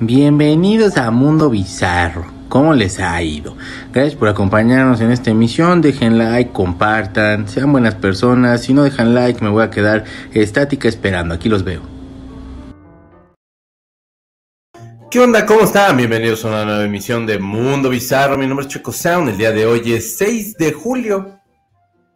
[0.00, 2.26] Bienvenidos a Mundo Bizarro.
[2.48, 3.56] ¿Cómo les ha ido?
[3.92, 5.82] Gracias por acompañarnos en esta emisión.
[5.82, 8.62] Dejen like, compartan, sean buenas personas.
[8.62, 11.34] Si no dejan like, me voy a quedar estática esperando.
[11.34, 11.82] Aquí los veo.
[15.10, 15.44] ¿Qué onda?
[15.44, 15.96] ¿Cómo están?
[15.96, 18.38] Bienvenidos a una nueva emisión de Mundo Bizarro.
[18.38, 19.28] Mi nombre es Checo Sound.
[19.28, 21.40] El día de hoy es 6 de julio.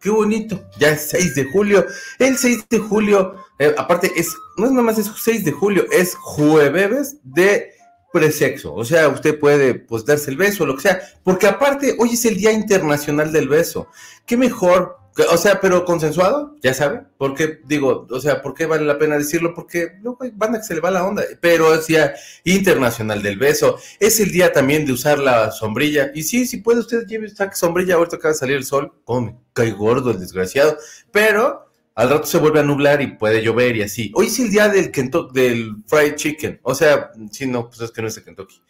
[0.01, 0.63] Qué bonito.
[0.79, 1.85] Ya es 6 de julio.
[2.19, 5.85] El 6 de julio, eh, aparte, es no es nada más es 6 de julio,
[5.91, 7.71] es jueves de
[8.11, 8.73] presexo.
[8.73, 12.23] O sea, usted puede pues darse el beso, lo que sea, porque aparte hoy es
[12.25, 13.89] el Día Internacional del Beso.
[14.25, 14.97] ¿Qué mejor?
[15.31, 19.17] O sea, pero consensuado, ya sabe, porque digo, o sea, ¿por qué vale la pena
[19.17, 19.53] decirlo?
[19.53, 23.37] Porque luego hay banda que se le va la onda, pero es Día Internacional del
[23.37, 27.29] Beso, es el día también de usar la sombrilla, y sí, si puede usted lleve,
[27.29, 30.77] saque sombrilla, ahorita acaba de salir el sol, come, cae gordo el desgraciado,
[31.11, 31.64] pero
[31.95, 34.11] al rato se vuelve a nublar y puede llover y así.
[34.15, 36.59] Hoy es el día del Kentucky, del fried chicken.
[36.61, 38.61] O sea, si no, pues es que no es de Kentucky.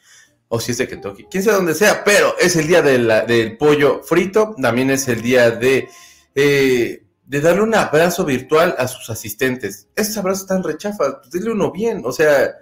[0.47, 1.25] O si es de Kentucky.
[1.29, 4.55] Quién sabe dónde sea, pero es el día del pollo frito.
[4.61, 5.89] También es el día de,
[6.35, 9.89] eh, de darle un abrazo virtual a sus asistentes.
[9.95, 11.15] Esos abrazos están rechafas.
[11.21, 12.03] Pues dile uno bien.
[12.05, 12.53] O sea,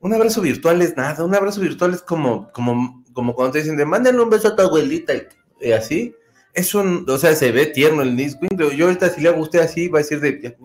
[0.00, 1.22] un abrazo virtual es nada.
[1.22, 5.12] Un abrazo virtual es como, cuando te dicen de mándenle un beso a tu abuelita
[5.60, 6.14] y así
[6.54, 9.60] es un, o sea, se ve tierno el pero yo ahorita si le hago usted
[9.60, 10.56] así, va a decir de, ¿qué,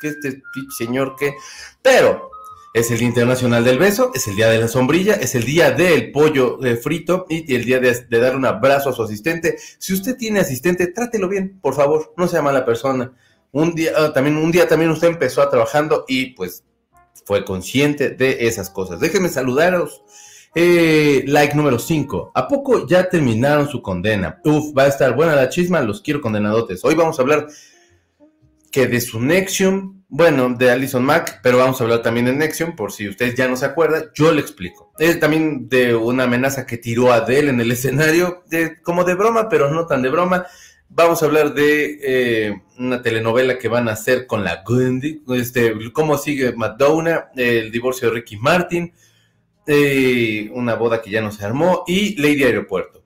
[0.00, 0.42] qué este
[0.76, 1.34] señor qué?
[1.80, 2.30] Pero
[2.74, 5.70] es el Día Internacional del Beso, es el Día de la Sombrilla, es el Día
[5.70, 9.56] del Pollo de frito y el día de, dar un abrazo a su asistente.
[9.78, 13.12] Si usted tiene asistente, trátelo bien, por favor, no sea mala persona.
[13.52, 16.64] Un día, ah, también, un día también usted empezó a trabajando y pues
[17.26, 19.00] fue consciente de esas cosas.
[19.00, 20.02] Déjenme saludaros
[20.54, 22.32] eh, like número 5.
[22.34, 24.40] ¿A poco ya terminaron su condena?
[24.44, 26.84] Uf, va a estar buena la chisma, los quiero condenadotes.
[26.84, 27.48] Hoy vamos a hablar
[28.70, 32.74] que de su Nexium, bueno, de Alison Mack, pero vamos a hablar también de Nexium,
[32.74, 34.92] por si ustedes ya no se acuerdan, yo le explico.
[34.98, 39.14] Es también de una amenaza que tiró a Adele en el escenario, de, como de
[39.14, 40.46] broma, pero no tan de broma.
[40.88, 45.74] Vamos a hablar de eh, una telenovela que van a hacer con la Gundy, este,
[45.92, 48.92] cómo sigue Madonna, el divorcio de Ricky Martin,
[49.66, 53.02] una boda que ya no se armó y Lady Aeropuerto.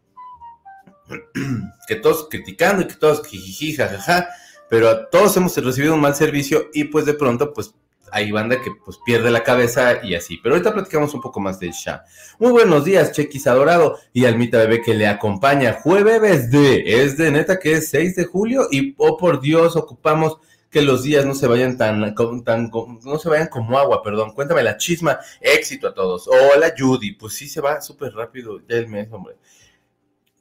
[1.87, 4.29] que todos criticando y que todos jijiji, jajaja,
[4.69, 7.75] pero todos hemos recibido un mal servicio y pues de pronto pues
[8.13, 10.39] hay banda que pues pierde la cabeza y así.
[10.43, 12.05] Pero ahorita platicamos un poco más del Sha.
[12.39, 15.75] Muy buenos días, Chequis Adorado y Almita Bebé que le acompaña.
[15.75, 20.39] Jueves de, es de neta que es 6 de julio y oh por Dios ocupamos
[20.71, 22.71] que los días no se vayan tan, tan,
[23.05, 24.33] no se vayan como agua, perdón.
[24.33, 25.19] Cuéntame la chisma.
[25.41, 26.29] Éxito a todos.
[26.29, 27.13] Hola Judy.
[27.13, 29.37] Pues sí se va súper rápido ya el mes, hombre.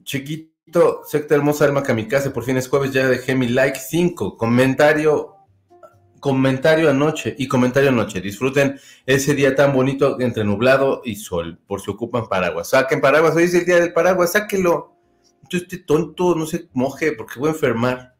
[0.03, 4.37] Chiquito, secta hermosa alma kamikaze, por fin es jueves, ya dejé mi like 5.
[4.37, 5.35] Comentario,
[6.19, 8.21] comentario anoche y comentario anoche.
[8.21, 12.69] Disfruten ese día tan bonito entre nublado y sol, por si ocupan paraguas.
[12.69, 14.95] Saquen paraguas, hoy es el día del paraguas, sáquenlo.
[15.49, 18.14] Yo estoy tonto, no se moje porque voy a enfermar.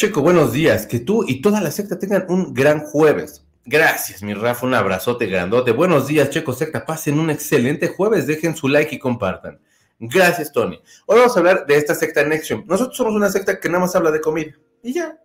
[0.00, 0.86] Checo, buenos días.
[0.86, 3.44] Que tú y toda la secta tengan un gran jueves.
[3.66, 4.66] Gracias, mi Rafa.
[4.66, 5.72] Un abrazote grandote.
[5.72, 6.86] Buenos días, Checo Secta.
[6.86, 8.26] Pasen un excelente jueves.
[8.26, 9.60] Dejen su like y compartan.
[9.98, 10.80] Gracias, Tony.
[11.04, 12.64] Hoy vamos a hablar de esta secta Nexium.
[12.66, 14.52] Nosotros somos una secta que nada más habla de comida.
[14.82, 15.18] Y ya.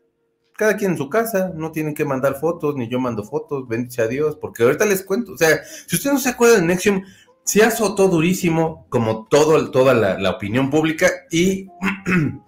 [0.57, 1.53] Cada quien en su casa.
[1.55, 3.65] No tienen que mandar fotos, ni yo mando fotos.
[3.69, 4.35] Bendice a Dios.
[4.35, 5.31] Porque ahorita les cuento.
[5.31, 5.57] O sea,
[5.87, 7.01] si usted no se acuerda de Nexium,
[7.45, 11.09] se azotó durísimo, como todo, toda la, la opinión pública.
[11.31, 11.69] Y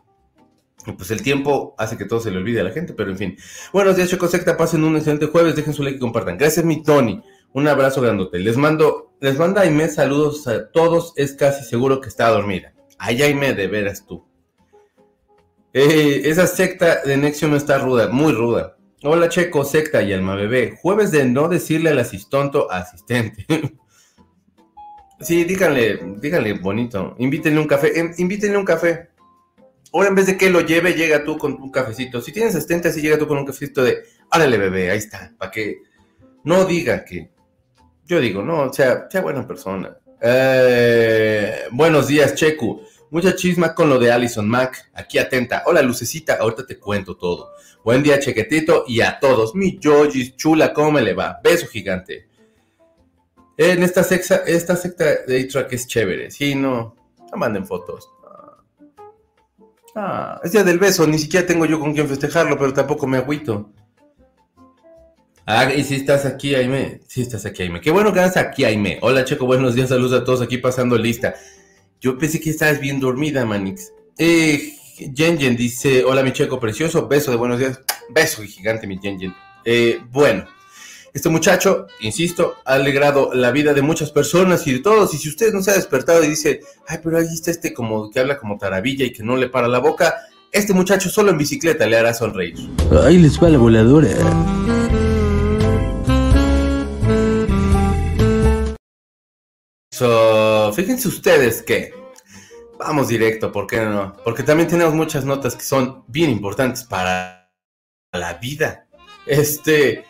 [0.95, 3.37] pues el tiempo hace que todo se le olvide a la gente, pero en fin.
[3.73, 4.55] Buenos días, Choco Secta.
[4.55, 5.55] Pasen un excelente jueves.
[5.55, 6.37] Dejen su like y compartan.
[6.37, 7.21] Gracias, mi Tony.
[7.53, 8.39] Un abrazo grandote.
[8.39, 11.13] Les mando, les manda Aime saludos a todos.
[11.15, 12.73] Es casi seguro que está dormida.
[12.97, 14.25] Ay, Aime, de veras tú.
[15.73, 18.77] Eh, esa secta de Nexium está ruda, muy ruda.
[19.03, 20.75] Hola, Checo, secta y alma bebé.
[20.81, 23.45] Jueves de no decirle al asistonto asistente.
[25.19, 27.15] sí, díganle, díganle bonito.
[27.19, 27.99] Invítenle un café.
[27.99, 29.09] Eh, invítenle un café.
[29.93, 32.21] Ahora en vez de que lo lleve, llega tú con un cafecito.
[32.21, 35.51] Si tienes asistente, así llega tú con un cafecito de, árale bebé, ahí está, para
[35.51, 35.81] que
[36.43, 37.31] no diga que,
[38.05, 39.97] yo digo, no, sea, sea buena persona.
[40.21, 42.81] Eh, buenos días, Cheku.
[43.09, 44.89] Mucha chisma con lo de Allison Mac.
[44.93, 45.63] Aquí atenta.
[45.65, 46.35] Hola, Lucecita.
[46.35, 47.51] Ahorita te cuento todo.
[47.83, 48.83] Buen día, Chequetito.
[48.87, 49.55] Y a todos.
[49.55, 51.39] Mi Yoji, chula, ¿cómo me le va?
[51.43, 52.27] Beso gigante.
[53.57, 56.31] En esta secta, esta secta de A-Track es chévere.
[56.31, 56.95] Sí, no.
[57.31, 58.09] No manden fotos.
[59.99, 63.17] Ah, es día del beso, ni siquiera tengo yo con quién festejarlo, pero tampoco me
[63.17, 63.71] agüito.
[65.43, 66.99] Ah, y si estás aquí, Aime.
[67.07, 67.81] Si estás aquí, Aime.
[67.81, 68.99] Qué bueno que estás aquí, Aime.
[69.01, 71.33] Hola, Checo, buenos días, saludos a todos aquí pasando lista.
[71.99, 73.91] Yo pensé que estabas bien dormida, Manix.
[74.19, 74.75] Eh,
[75.57, 77.81] dice, hola, mi Checo precioso, beso de buenos días.
[78.09, 79.33] Beso gigante, mi Jen
[79.65, 80.45] Eh, bueno,
[81.17, 85.15] Este muchacho, insisto, ha alegrado la vida de muchas personas y de todos.
[85.15, 88.11] Y si usted no se ha despertado y dice, ay, pero ahí está este como
[88.11, 90.15] que habla como taravilla y que no le para la boca,
[90.51, 92.53] este muchacho solo en bicicleta le hará sonreír.
[93.03, 94.09] Ahí les va la voladora.
[99.89, 101.95] So, fíjense ustedes que
[102.77, 104.15] vamos directo, ¿por qué no?
[104.23, 107.49] Porque también tenemos muchas notas que son bien importantes para
[108.13, 108.85] la vida.
[109.25, 110.05] Este,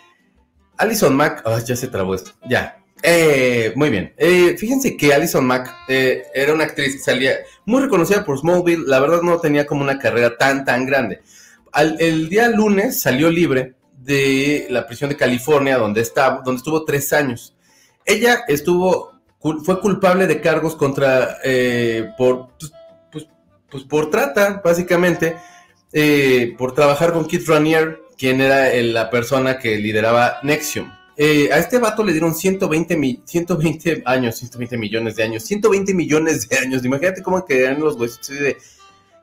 [0.78, 2.78] Alison Mack, ah, ya se trabó esto, ya.
[3.04, 4.14] Eh, muy bien.
[4.18, 8.86] Eh, fíjense que Alison Mack eh, era una actriz que salía muy reconocida por Smallville.
[8.88, 11.22] La verdad no tenía como una carrera tan, tan grande.
[12.00, 17.14] el día lunes salió libre de la prisión de California, donde, estaba, donde estuvo tres
[17.14, 17.56] años.
[18.06, 19.12] Ella estuvo,
[19.64, 21.38] fue culpable de cargos contra,
[22.18, 22.72] por, pues,
[23.12, 23.28] pues,
[23.70, 25.36] pues, por trata, básicamente,
[26.58, 30.92] por trabajar con Keith Ranier, quien era la persona que lideraba Nexium.
[31.20, 36.48] Eh, a este vato le dieron 120, 120 años, 120 millones de años, 120 millones
[36.48, 36.86] de años.
[36.86, 38.58] Imagínate cómo quedarían los huesos de...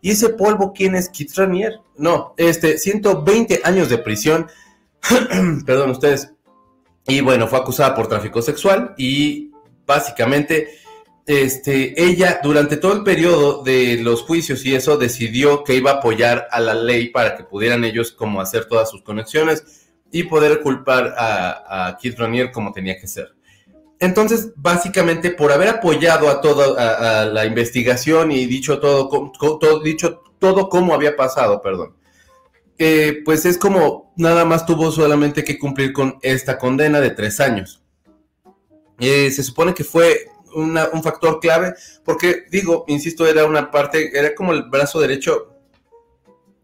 [0.02, 1.08] ¿Y ese polvo quién es?
[1.08, 1.80] Kit Ranier.
[1.96, 4.48] No, este, 120 años de prisión.
[5.66, 6.32] Perdón ustedes.
[7.06, 9.52] Y bueno, fue acusada por tráfico sexual y
[9.86, 10.68] básicamente
[11.26, 15.94] este, ella durante todo el periodo de los juicios y eso decidió que iba a
[15.94, 20.60] apoyar a la ley para que pudieran ellos como hacer todas sus conexiones y poder
[20.60, 23.34] culpar a, Keith Ranier como tenía que ser.
[23.98, 30.68] Entonces, básicamente, por haber apoyado a toda la investigación y dicho todo, todo, dicho todo
[30.92, 31.96] había pasado, perdón,
[32.78, 37.40] eh, pues es como nada más tuvo solamente que cumplir con esta condena de tres
[37.40, 37.82] años.
[38.98, 41.74] Eh, se supone que fue un factor clave,
[42.04, 45.54] porque digo, insisto, era una parte, era como el brazo derecho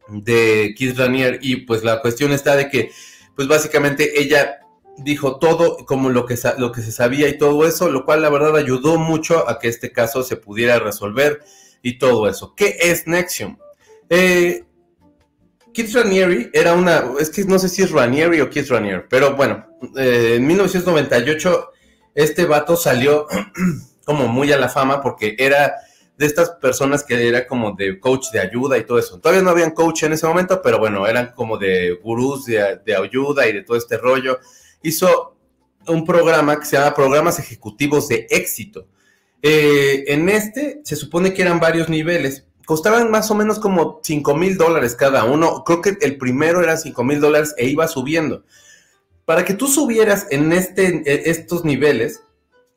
[0.09, 2.91] de Keith Ranier y pues la cuestión está de que
[3.37, 4.61] pues básicamente ella
[4.99, 8.31] dijo todo como lo que, lo que se sabía y todo eso, lo cual la
[8.31, 11.41] verdad ayudó mucho a que este caso se pudiera resolver
[11.83, 12.55] y todo eso.
[12.55, 13.57] ¿Qué es Nexium?
[14.09, 14.65] Eh,
[15.73, 19.37] Keith Ranieri era una, es que no sé si es Ranieri o Keith Ranier, pero
[19.37, 19.65] bueno,
[19.97, 21.71] eh, en 1998
[22.15, 23.27] este vato salió
[24.05, 25.75] como muy a la fama porque era
[26.21, 29.19] de estas personas que era como de coach de ayuda y todo eso.
[29.19, 33.49] Todavía no habían coach en ese momento, pero bueno, eran como de gurús de, ayuda
[33.49, 34.39] y de todo este rollo.
[34.83, 35.35] Hizo
[35.87, 38.87] un programa que se llama Programas Ejecutivos de Éxito.
[39.41, 42.47] Eh, en este se supone que eran varios niveles.
[42.67, 45.65] Costaban más o menos como 5 mil dólares cada uno.
[45.65, 48.45] Creo que el primero era 5 mil dólares e iba subiendo
[49.31, 52.25] para que tú subieras en este, estos niveles,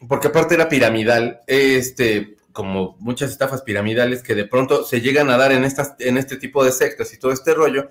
[0.08, 5.38] porque aparte era piramidal, este, como muchas estafas piramidales que de pronto se llegan a
[5.38, 7.90] dar en, estas, en este tipo de sectas y todo este rollo,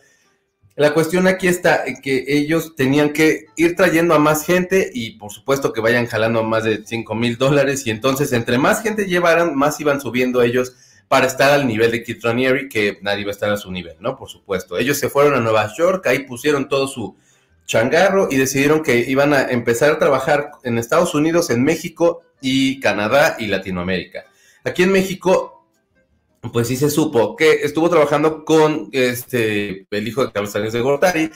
[0.77, 5.33] la cuestión aquí está que ellos tenían que ir trayendo a más gente y por
[5.33, 9.57] supuesto que vayan jalando más de 5 mil dólares y entonces entre más gente llevaran,
[9.57, 10.77] más iban subiendo ellos
[11.09, 13.97] para estar al nivel de Kit Ranieri, que nadie va a estar a su nivel,
[13.99, 14.17] ¿no?
[14.17, 14.79] Por supuesto.
[14.79, 17.17] Ellos se fueron a Nueva York, ahí pusieron todo su,
[17.67, 22.81] changarro y decidieron que iban a empezar a trabajar en Estados Unidos, en México y
[22.81, 24.25] Canadá y Latinoamérica.
[24.65, 25.67] Aquí en México,
[26.53, 30.81] pues sí se supo que estuvo trabajando con este el hijo de Carlos Sánchez de
[30.81, 31.31] Gortari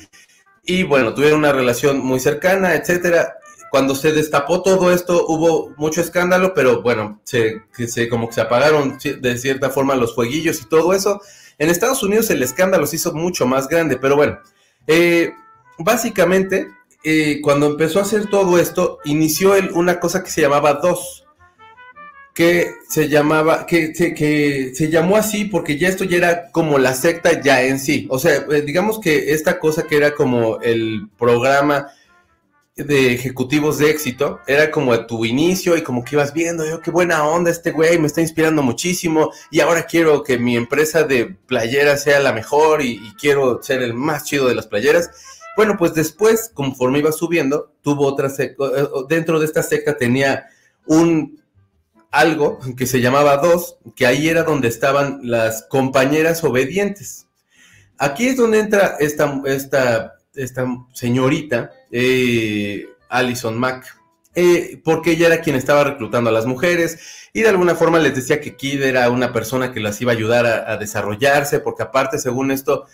[0.64, 3.36] y bueno, tuvieron una relación muy cercana, etcétera.
[3.70, 8.40] Cuando se destapó todo esto hubo mucho escándalo, pero bueno, se, se como que se
[8.40, 11.20] apagaron de cierta forma los fueguillos y todo eso.
[11.58, 14.38] En Estados Unidos el escándalo se hizo mucho más grande, pero bueno,
[14.86, 15.32] eh,
[15.78, 16.68] básicamente,
[17.04, 21.24] eh, cuando empezó a hacer todo esto, inició él una cosa que se llamaba DOS,
[22.34, 26.92] que se llamaba, que, que se llamó así porque ya esto ya era como la
[26.94, 28.06] secta ya en sí.
[28.10, 31.88] O sea, eh, digamos que esta cosa que era como el programa
[32.76, 36.90] de ejecutivos de éxito, era como tu inicio y como que ibas viendo, yo qué
[36.90, 41.24] buena onda este güey, me está inspirando muchísimo y ahora quiero que mi empresa de
[41.46, 45.10] playeras sea la mejor y quiero ser el más chido de las playeras
[45.56, 50.46] bueno, pues después, conforme iba subiendo, tuvo otra secta, eh, dentro de esta secta tenía
[50.86, 51.40] un
[52.10, 57.26] algo que se llamaba dos, que ahí era donde estaban las compañeras obedientes.
[57.98, 63.86] Aquí es donde entra esta, esta, esta señorita, eh, Alison Mack,
[64.34, 68.14] eh, porque ella era quien estaba reclutando a las mujeres y de alguna forma les
[68.14, 72.18] decía que Kid era una persona que las iba a ayudar a desarrollarse, porque aparte,
[72.18, 72.86] según esto,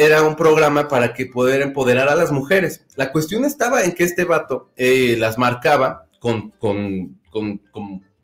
[0.00, 2.86] era un programa para que poder empoderar a las mujeres.
[2.96, 7.60] La cuestión estaba en que este vato eh, las marcaba con, con, con,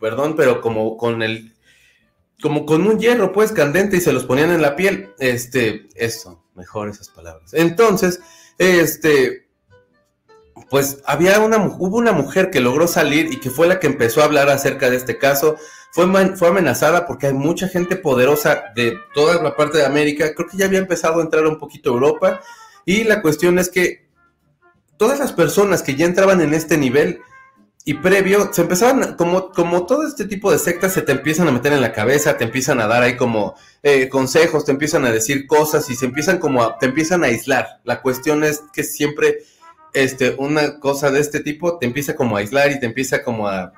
[0.00, 1.54] perdón, pero como con el,
[2.40, 5.11] como con un hierro, pues, candente y se los ponían en la piel.
[5.18, 7.52] Este, eso, mejor esas palabras.
[7.52, 8.21] Entonces,
[8.56, 9.47] este,
[10.71, 14.23] pues había una, hubo una mujer que logró salir y que fue la que empezó
[14.23, 15.56] a hablar acerca de este caso.
[15.97, 20.35] Fue, fue amenazada porque hay mucha gente poderosa de toda la parte de América.
[20.35, 22.43] Creo que ya había empezado a entrar un poquito a Europa.
[22.85, 24.07] Y la cuestión es que
[24.99, 27.23] todas las personas que ya entraban en este nivel
[27.87, 31.53] y previo, se empezaban, como, como todo este tipo de sectas, se te empiezan a
[31.53, 35.11] meter en la cabeza, te empiezan a dar ahí como eh, consejos, te empiezan a
[35.11, 37.81] decir cosas y se empiezan como te empiezan a aislar.
[37.85, 39.38] La cuestión es que siempre
[39.97, 43.49] este, una cosa de este tipo te empieza como a aislar y te empieza como
[43.49, 43.73] a,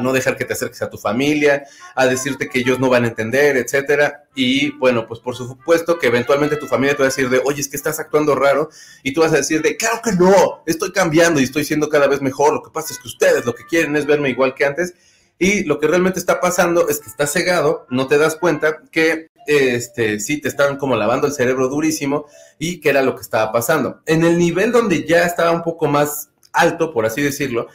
[0.00, 3.08] no dejar que te acerques a tu familia, a decirte que ellos no van a
[3.08, 4.24] entender, etcétera.
[4.34, 7.60] Y bueno, pues por supuesto que eventualmente tu familia te va a decir de, oye,
[7.60, 8.70] es que estás actuando raro,
[9.02, 12.06] y tú vas a decir de, claro que no, estoy cambiando y estoy siendo cada
[12.06, 12.54] vez mejor.
[12.54, 14.94] Lo que pasa es que ustedes lo que quieren es verme igual que antes.
[15.38, 19.28] Y lo que realmente está pasando es que estás cegado, no te das cuenta que
[19.48, 22.26] este, sí te estaban como lavando el cerebro durísimo
[22.58, 24.00] y que era lo que estaba pasando.
[24.04, 27.66] En el nivel donde ya estaba un poco más alto, por así decirlo,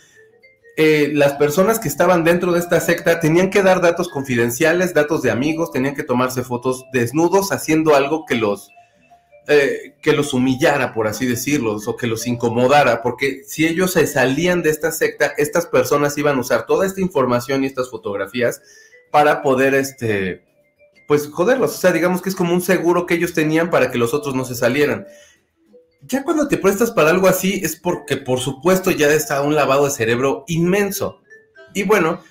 [0.77, 5.24] eh, las personas que estaban dentro de esta secta tenían que dar datos confidenciales, datos
[5.24, 8.70] de amigos, tenían que tomarse fotos desnudos haciendo algo que los,
[9.48, 14.06] eh, que los humillara, por así decirlo, o que los incomodara, porque si ellos se
[14.06, 18.62] salían de esta secta, estas personas iban a usar toda esta información y estas fotografías
[19.12, 20.44] para poder, este,
[21.07, 21.75] pues joderlos.
[21.75, 24.36] O sea, digamos que es como un seguro que ellos tenían para que los otros
[24.36, 25.05] no se salieran.
[26.01, 29.86] Ya cuando te prestas para algo así es porque por supuesto ya está un lavado
[29.86, 31.22] de cerebro inmenso.
[31.74, 32.22] Y bueno,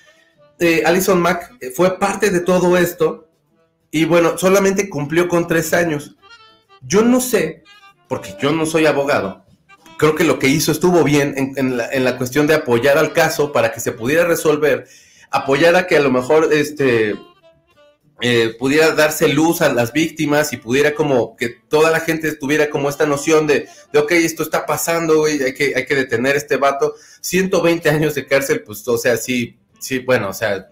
[0.59, 3.29] eh, Alison Mack eh, fue parte de todo esto
[3.89, 6.15] y bueno, solamente cumplió con tres años.
[6.81, 7.63] Yo no sé,
[8.07, 9.43] porque yo no soy abogado,
[9.97, 13.13] creo que lo que hizo estuvo bien en, la, en la cuestión de apoyar al
[13.13, 14.87] caso para que se pudiera resolver,
[15.31, 17.15] apoyar a que a lo mejor este
[18.25, 22.69] eh, pudiera darse luz a las víctimas y pudiera como que toda la gente tuviera
[22.69, 26.55] como esta noción de, de ok, esto está pasando, hay que, hay que detener este
[26.55, 26.95] vato.
[27.19, 30.69] 120 años de cárcel, pues, o sea, sí, sí, bueno, o sea,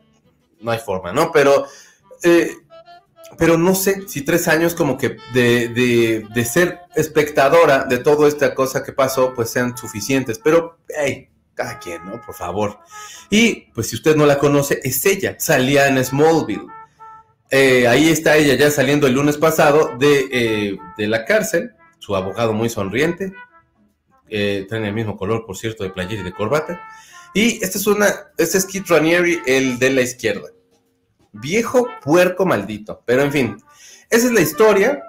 [0.62, 1.30] no hay forma, ¿no?
[1.34, 1.68] Pero,
[2.24, 2.56] eh,
[3.38, 8.30] pero no sé si tres años como que de, de, de ser espectadora de toda
[8.30, 10.40] esta cosa que pasó, pues sean suficientes.
[10.40, 12.22] Pero, hey, cada quien, ¿no?
[12.22, 12.80] Por favor.
[13.30, 16.81] Y, pues si usted no la conoce, es ella, salía en Smallville
[17.52, 22.54] eh, ahí está ella ya saliendo el lunes pasado de, eh, la cárcel, su abogado
[22.54, 23.34] muy sonriente,
[24.30, 26.82] eh, tiene el mismo color, por cierto, de playera y de corbata.
[27.34, 30.48] Y este es una, este es Kit Ranieri, el de la izquierda.
[31.34, 33.04] Viejo puerco maldito.
[33.06, 33.58] Pero en fin,
[34.10, 35.04] esa es la historia.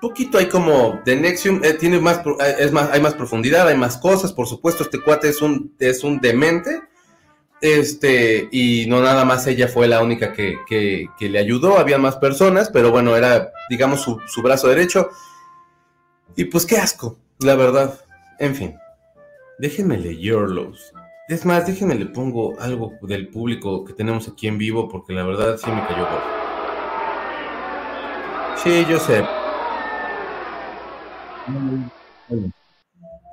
[0.00, 2.22] Poquito hay como de Nexium, tiene más,
[2.58, 4.32] es más, hay más profundidad, hay más cosas.
[4.32, 6.80] Por supuesto, este cuate es un, es un demente
[7.62, 12.68] este, y no nada más ella fue la única que, le ayudó, había más personas,
[12.68, 15.08] pero bueno, era, digamos, su, su, brazo derecho.
[16.36, 18.00] Y pues qué asco, la verdad.
[18.40, 18.76] En fin,
[19.58, 20.92] déjenme leerlos.
[21.28, 25.22] Es más, déjenme le pongo algo del público que tenemos aquí en vivo, porque la
[25.22, 26.42] verdad sí me cayó gordo.
[28.56, 29.24] Sí, yo sé.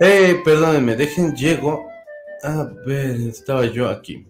[0.02, 1.89] Eh, perdónenme, dejen, llego
[2.44, 4.26] a ver, estaba yo aquí.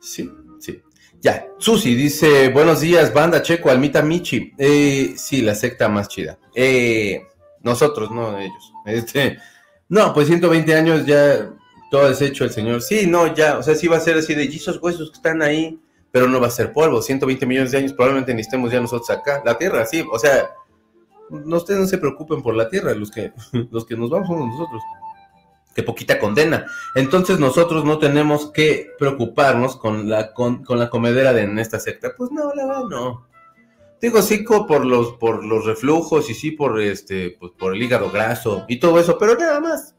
[0.00, 0.82] Sí, sí.
[1.20, 4.52] Ya, Susi dice, buenos días, banda Checo, Almita Michi.
[4.58, 6.38] Eh, sí, la secta más chida.
[6.54, 7.26] Eh,
[7.62, 8.72] nosotros, no ellos.
[8.86, 9.38] Este,
[9.88, 11.50] no, pues 120 años ya
[11.90, 12.82] todo hecho el señor.
[12.82, 15.42] Sí, no, ya, o sea, sí va a ser así de esos huesos que están
[15.42, 15.80] ahí,
[16.12, 17.02] pero no va a ser polvo.
[17.02, 19.42] 120 millones de años probablemente ni estemos ya nosotros acá.
[19.44, 20.50] La Tierra, sí, o sea,
[21.30, 23.32] no, ustedes no se preocupen por la Tierra, los que,
[23.70, 24.82] los que nos vamos somos nosotros
[25.74, 26.66] que poquita condena.
[26.94, 32.14] Entonces nosotros no tenemos que preocuparnos con la, con, la comedera de en esta secta.
[32.16, 33.28] Pues no, la verdad no.
[34.00, 38.10] Digo, sí por los, por los reflujos y sí por este, pues por el hígado
[38.10, 39.94] graso y todo eso, pero nada más.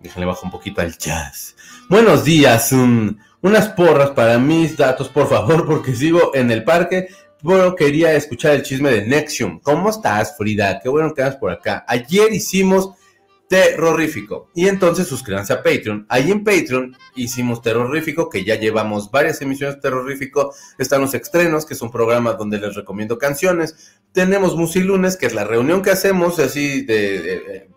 [0.00, 1.54] Déjenle bajo un poquito al jazz.
[1.88, 7.08] Buenos días, unas porras para mis datos, por favor, porque sigo en el parque.
[7.44, 9.58] Pero quería escuchar el chisme de Nexium.
[9.60, 10.78] ¿Cómo estás, Frida?
[10.80, 11.84] Qué bueno que estás por acá.
[11.88, 12.92] Ayer hicimos
[13.52, 14.48] terrorífico.
[14.54, 16.06] Y entonces suscríbanse a Patreon.
[16.08, 20.54] Ahí en Patreon hicimos terrorífico, que ya llevamos varias emisiones terrorífico.
[20.78, 23.92] Están los estrenos, que es un programa donde les recomiendo canciones.
[24.12, 27.68] Tenemos Musilunes, que es la reunión que hacemos así de,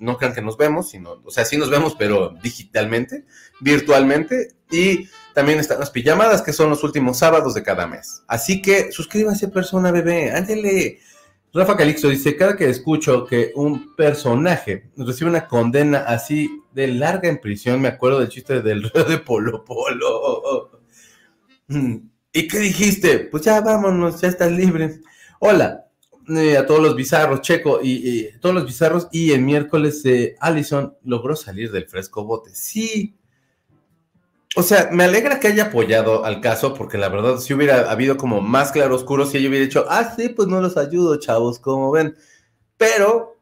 [0.00, 3.24] no crean que nos vemos, sino, o sea, sí nos vemos, pero digitalmente,
[3.60, 4.56] virtualmente.
[4.72, 8.24] Y también están las pijamadas, que son los últimos sábados de cada mes.
[8.26, 10.98] Así que suscríbase, persona bebé, ándele
[11.54, 17.28] Rafa Calixto dice, cada que escucho que un personaje recibe una condena así de larga
[17.28, 20.80] en prisión, me acuerdo del chiste del rey de Polo Polo.
[22.32, 23.20] ¿Y qué dijiste?
[23.20, 25.00] Pues ya vámonos, ya estás libre.
[25.38, 25.86] Hola,
[26.28, 30.96] eh, a todos los bizarros, Checo, y, todos los bizarros, y el miércoles eh, Allison
[31.04, 32.50] logró salir del fresco bote.
[32.52, 33.14] Sí.
[34.56, 38.16] O sea, me alegra que haya apoyado al caso, porque la verdad, si hubiera habido
[38.16, 41.90] como más claroscuros, si ella hubiera dicho, ah, sí, pues no los ayudo, chavos, como
[41.90, 42.16] ven.
[42.76, 43.36] Pero,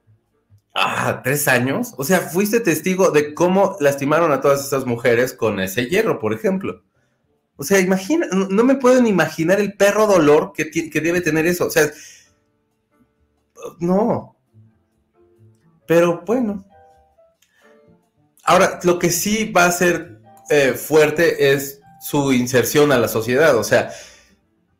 [0.75, 1.93] ah, tres años.
[1.99, 6.33] O sea, fuiste testigo de cómo lastimaron a todas esas mujeres con ese hierro, por
[6.33, 6.83] ejemplo.
[7.57, 11.67] O sea, imagina, no me pueden imaginar el perro dolor que, que debe tener eso.
[11.67, 11.91] O sea,
[13.81, 14.35] no.
[15.87, 16.65] Pero bueno.
[18.45, 23.57] Ahora, lo que sí va a ser eh, fuerte es su inserción a la sociedad.
[23.57, 23.91] O sea,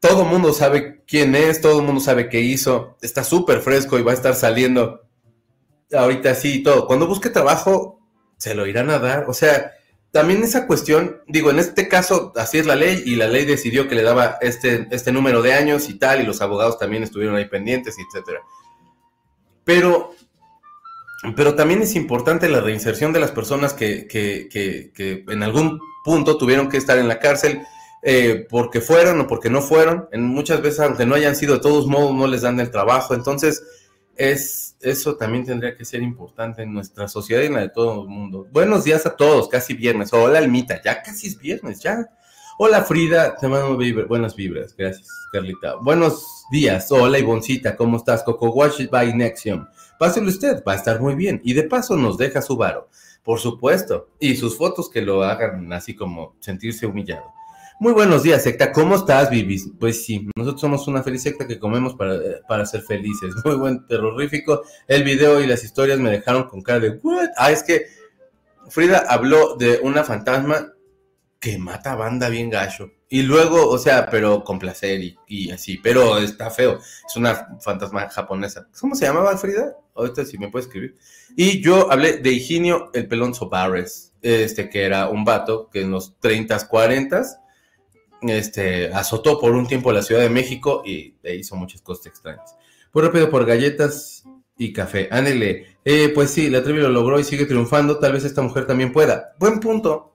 [0.01, 2.97] todo el mundo sabe quién es, todo el mundo sabe qué hizo.
[3.01, 5.03] Está súper fresco y va a estar saliendo
[5.93, 6.87] ahorita sí y todo.
[6.87, 8.01] Cuando busque trabajo,
[8.37, 9.27] se lo irán a dar.
[9.29, 9.73] O sea,
[10.11, 13.89] también esa cuestión, digo, en este caso así es la ley y la ley decidió
[13.89, 17.37] que le daba este, este número de años y tal, y los abogados también estuvieron
[17.37, 18.43] ahí pendientes, etcétera.
[19.65, 20.11] Pero,
[21.37, 26.37] pero también es importante la reinserción de las personas que, que, que, en algún punto
[26.37, 27.63] tuvieron que estar en la cárcel
[28.03, 30.09] eh, porque fueron o porque no fueron.
[30.11, 33.15] En muchas veces, aunque no hayan sido de todos modos, no les dan el trabajo.
[33.15, 33.63] Entonces,
[34.17, 38.03] es, eso también tendría que ser importante en nuestra sociedad y en la de todo
[38.03, 38.47] el mundo.
[38.51, 40.13] Buenos días a todos, casi viernes.
[40.13, 42.09] Hola, Almita, ya casi es viernes, ya.
[42.59, 45.77] Hola Frida, te mando buenas vibras, gracias Carlita.
[45.81, 48.23] Buenos días, hola Ivoncita, ¿cómo estás?
[48.23, 49.67] Coco Wash by Nexium.
[49.99, 51.41] Páselo usted, va a estar muy bien.
[51.45, 52.89] Y de paso nos deja su varo,
[53.23, 54.09] por supuesto.
[54.19, 57.33] Y sus fotos que lo hagan así como sentirse humillado.
[57.81, 58.71] Muy buenos días, secta.
[58.71, 59.69] ¿Cómo estás, Vivis?
[59.81, 63.35] Pues sí, nosotros somos una feliz secta que comemos para, para ser felices.
[63.45, 64.63] Muy buen, terrorífico.
[64.87, 67.31] El video y las historias me dejaron con cara de, ¿what?
[67.37, 67.87] Ah, es que
[68.69, 70.73] Frida habló de una fantasma
[71.41, 72.93] que mata banda bien gacho.
[73.09, 76.79] Y luego, o sea, pero con placer y, así, pero está feo.
[76.79, 78.69] Es una fantasma japonesa.
[78.81, 79.77] ¿Cómo se llamaba Frida?
[79.95, 80.97] Ahorita si me puede escribir.
[81.37, 85.91] Y yo hablé de Higinio el Pelón Sobares, este que era un vato que en
[85.91, 87.23] los 30s, 40
[88.23, 92.57] este, azotó por un tiempo la Ciudad de México y hizo muchas cosas extrañas.
[92.93, 94.25] Fue rápido por galletas
[94.57, 95.09] y café.
[95.11, 95.79] Ándele.
[95.85, 97.99] Eh, pues sí, la Trevi lo logró y sigue triunfando.
[97.99, 99.35] Tal vez esta mujer también pueda.
[99.39, 100.12] Buen punto.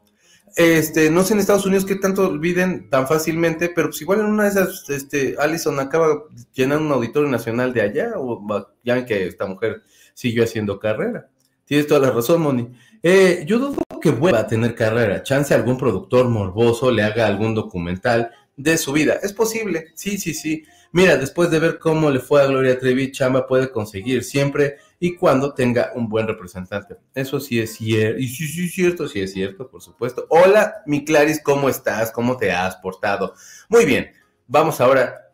[0.58, 4.26] Este, no sé en Estados Unidos qué tanto olviden tan fácilmente, pero pues igual en
[4.26, 9.28] una de esas, este, Allison acaba llenando un auditorio nacional de allá, o ya que
[9.28, 9.84] esta mujer
[10.16, 11.30] siguió haciendo carrera.
[11.64, 12.72] Tienes toda la razón, Moni.
[13.04, 15.22] Eh, yo dudo que vuelva a tener carrera.
[15.22, 19.20] Chance algún productor morboso le haga algún documental de su vida.
[19.22, 20.66] Es posible, sí, sí, sí.
[20.92, 25.16] Mira, después de ver cómo le fue a Gloria Trevi, Chamba puede conseguir siempre y
[25.16, 26.98] cuando tenga un buen representante.
[27.14, 30.26] Eso sí es cierto, y sí, sí es cierto, sí es cierto, por supuesto.
[30.30, 32.12] Hola, mi Claris, ¿cómo estás?
[32.12, 33.34] ¿Cómo te has portado?
[33.70, 34.12] Muy bien,
[34.48, 35.30] vamos ahora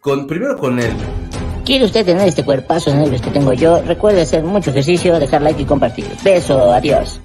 [0.00, 0.92] con, primero con él.
[1.64, 3.82] ¿Quiere usted tener este cuerpazo de negros que tengo yo?
[3.82, 6.06] Recuerde hacer mucho ejercicio, dejar like y compartir.
[6.22, 7.20] Beso, adiós.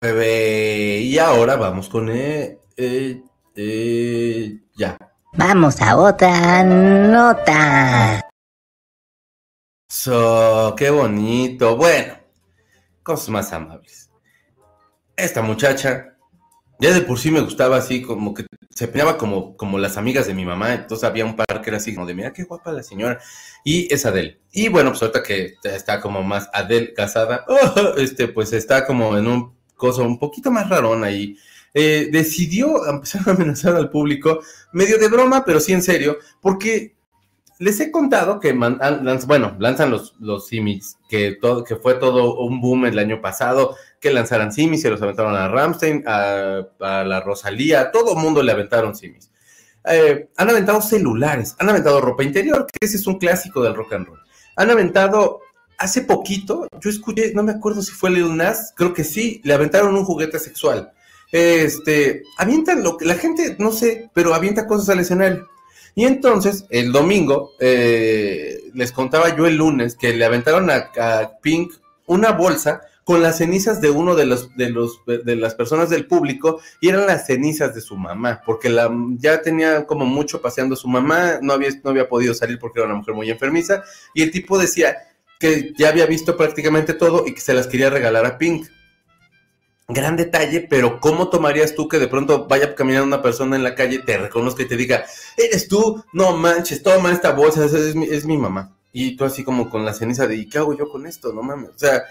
[0.00, 2.58] Bebé, y ahora vamos con él.
[2.76, 3.22] Eh,
[3.54, 4.96] eh, ya.
[5.32, 8.25] Vamos a otra nota.
[9.88, 11.76] So, qué bonito.
[11.76, 12.14] Bueno,
[13.02, 14.10] cosas más amables.
[15.16, 16.16] Esta muchacha,
[16.80, 20.26] ya de por sí me gustaba así, como que se peinaba como, como las amigas
[20.26, 20.74] de mi mamá.
[20.74, 23.20] Entonces había un par que era así como de, mira qué guapa la señora.
[23.64, 24.40] Y es Adele.
[24.52, 27.44] Y bueno, pues ahorita que está como más Adele casada,
[27.96, 31.36] este, pues está como en un coso un poquito más rarón ahí.
[31.74, 34.40] Eh, decidió empezar a amenazar al público,
[34.72, 36.95] medio de broma, pero sí en serio, porque
[37.58, 42.60] les he contado que, bueno, lanzan los, los simis, que, todo, que fue todo un
[42.60, 47.90] boom el año pasado, que lanzaran simis, se los aventaron a Ramstein, a, la Rosalía,
[47.90, 49.30] todo el mundo le aventaron simis.
[49.84, 53.94] Eh, han aventado celulares, han aventado ropa interior, que ese es un clásico del rock
[53.94, 54.20] and roll.
[54.56, 55.40] Han aventado,
[55.78, 59.54] hace poquito, yo escuché, no me acuerdo si fue Lil Nas, creo que sí, le
[59.54, 60.92] aventaron un juguete sexual.
[61.32, 65.48] Este, avientan lo que la gente, no sé, pero avienta cosas al escenario.
[65.98, 70.90] Y entonces, el domingo, eh, les contaba yo el lunes que le aventaron a,
[71.40, 71.72] Pink
[72.04, 76.06] una bolsa con las cenizas de uno de los, de los de las personas del
[76.06, 80.76] público y eran las cenizas de su mamá, porque la, ya tenía como mucho paseando
[80.76, 83.82] su mamá, no había, no había podido salir porque era una mujer muy enfermiza,
[84.12, 84.98] y el tipo decía
[85.40, 88.66] que ya había visto prácticamente todo y que se las quería regalar a Pink
[89.88, 93.74] gran detalle, pero ¿cómo tomarías tú que de pronto vaya caminando una persona en la
[93.74, 95.04] calle, te reconozca y te diga,
[95.36, 98.72] eres tú, no manches, toma esta bolsa, es, mi, es mi mamá?
[98.92, 101.32] Y tú así como con la ceniza de, ¿y qué hago yo con esto?
[101.32, 101.70] No mames.
[101.70, 102.02] O sea,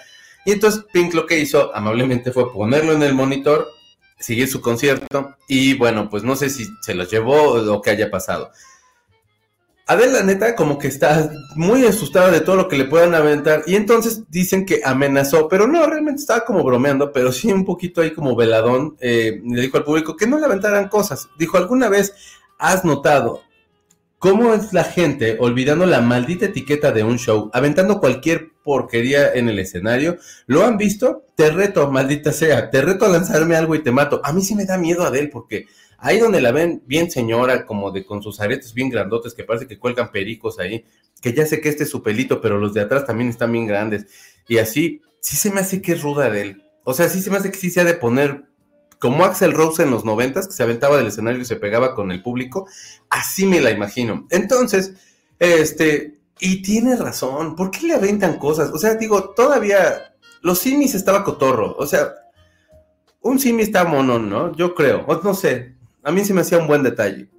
[0.46, 3.68] y entonces Pink lo que hizo amablemente fue ponerlo en el monitor,
[4.20, 7.90] seguir su concierto y bueno, pues no sé si se los llevó o lo que
[7.90, 8.52] haya pasado.
[9.88, 13.62] Adele, la neta, como que está muy asustada de todo lo que le puedan aventar.
[13.68, 18.02] Y entonces dicen que amenazó, pero no, realmente estaba como bromeando, pero sí un poquito
[18.02, 18.98] ahí como veladón.
[19.00, 21.28] Eh, le dijo al público que no le aventaran cosas.
[21.38, 22.16] Dijo, ¿alguna vez
[22.58, 23.42] has notado
[24.18, 29.50] cómo es la gente olvidando la maldita etiqueta de un show, aventando cualquier porquería en
[29.50, 30.18] el escenario?
[30.48, 31.26] ¿Lo han visto?
[31.36, 34.20] Te reto, maldita sea, te reto a lanzarme algo y te mato.
[34.24, 37.92] A mí sí me da miedo Adele porque Ahí donde la ven bien señora, como
[37.92, 40.86] de con sus aretes bien grandotes, que parece que cuelgan pericos ahí,
[41.22, 43.68] que ya sé que este es su pelito, pero los de atrás también están bien
[43.68, 44.06] grandes.
[44.48, 46.64] Y así, sí se me hace que es ruda de él.
[46.84, 48.46] O sea, sí se me hace que sí se ha de poner
[49.00, 52.12] como Axel Rose en los noventas, que se aventaba del escenario y se pegaba con
[52.12, 52.68] el público,
[53.10, 54.26] así me la imagino.
[54.30, 54.94] Entonces,
[55.40, 58.72] este, y tiene razón, ¿por qué le aventan cosas?
[58.72, 62.14] O sea, digo, todavía los simis estaba cotorro, o sea,
[63.22, 64.56] un simi está mono, ¿no?
[64.56, 65.75] Yo creo, no sé,
[66.06, 67.30] a mí se me hacía un buen detalle.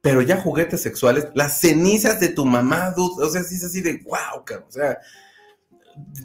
[0.00, 3.80] Pero ya juguetes sexuales, las cenizas de tu mamá, dude, o sea, sí es así
[3.80, 4.98] de wow, o sea,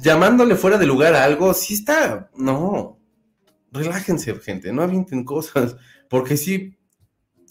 [0.02, 3.00] llamándole fuera de lugar a algo, sí está, no,
[3.72, 5.76] relájense, gente, no avienten cosas,
[6.10, 6.78] porque sí,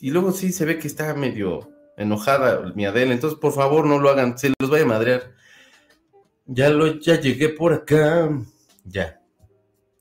[0.00, 3.98] y luego sí se ve que está medio enojada mi Adele, entonces por favor no
[3.98, 5.34] lo hagan, se los vaya a madrear.
[6.46, 8.30] Ya lo, ya llegué por acá,
[8.84, 9.17] ya.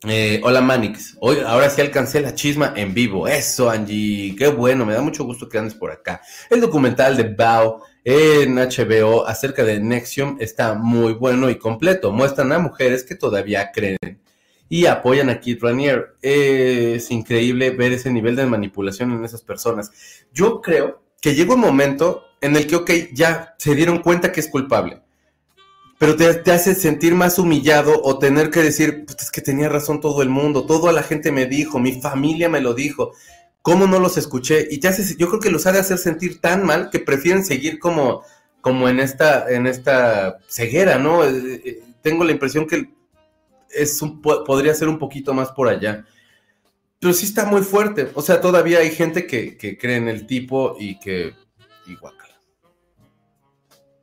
[0.06, 3.28] Eh, hola Manix, hoy ahora sí alcancé la chisma en vivo.
[3.28, 6.22] Eso, Angie, qué bueno, me da mucho gusto que andes por acá.
[6.52, 12.12] El documental de Bao en HBO acerca de Nexium está muy bueno y completo.
[12.12, 14.22] Muestran a mujeres que todavía creen
[14.70, 16.16] y apoyan a Kit Ranier.
[16.22, 19.92] Es increíble ver ese nivel de manipulación en esas personas.
[20.32, 24.42] Yo creo que llegó un momento en el que, ok, ya se dieron cuenta que
[24.42, 25.02] es culpable
[25.98, 30.00] pero te, hace sentir más humillado o tener que decir, pues es que tenía razón
[30.00, 33.14] todo el mundo, toda la gente me dijo, mi familia me lo dijo,
[33.64, 34.68] ¿cómo no los escuché?
[34.70, 37.44] Y te hace, yo creo que los ha de hacer sentir tan mal que prefieren
[37.44, 38.24] seguir como,
[38.62, 41.24] como en, esta, en esta ceguera, ¿no?
[41.24, 42.90] Eh, eh, tengo la impresión que
[43.72, 46.06] es un, podría ser un poquito más por allá.
[47.00, 48.10] Pero sí está muy fuerte.
[48.14, 51.34] O sea, todavía hay gente que, que cree en el tipo y que...
[51.86, 51.96] Y.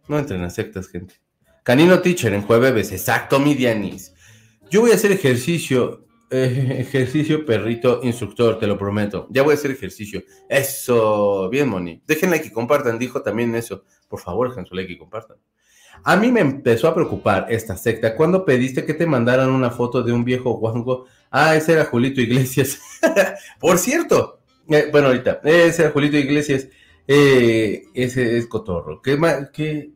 [0.06, 1.23] No entren a sectas, gente.
[1.64, 4.12] Canino Teacher en jueves, exacto, mi Dianis.
[4.70, 9.26] Yo voy a hacer ejercicio, eh, ejercicio perrito instructor, te lo prometo.
[9.30, 10.22] Ya voy a hacer ejercicio.
[10.46, 12.02] Eso, bien, Moni.
[12.06, 13.84] Dejen like y compartan, dijo también eso.
[14.08, 15.38] Por favor, dejen su like y compartan.
[16.02, 20.02] A mí me empezó a preocupar esta secta cuando pediste que te mandaran una foto
[20.02, 21.06] de un viejo guango.
[21.30, 22.78] Ah, ese era Julito Iglesias.
[23.58, 26.68] Por cierto, eh, bueno, ahorita, ese era Julito Iglesias.
[27.08, 29.00] Eh, ese es Cotorro.
[29.00, 29.18] ¿Qué,
[29.54, 29.93] qué,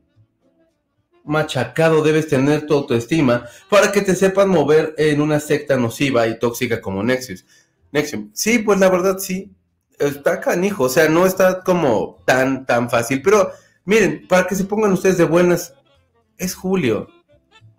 [1.28, 6.38] machacado debes tener tu autoestima para que te sepan mover en una secta nociva y
[6.38, 7.44] tóxica como Nexus.
[7.92, 8.30] Nexium.
[8.32, 9.52] Sí, pues la verdad sí.
[9.98, 13.20] Está canijo, o sea, no está como tan, tan fácil.
[13.20, 13.50] Pero
[13.84, 15.74] miren, para que se pongan ustedes de buenas,
[16.36, 17.08] es julio.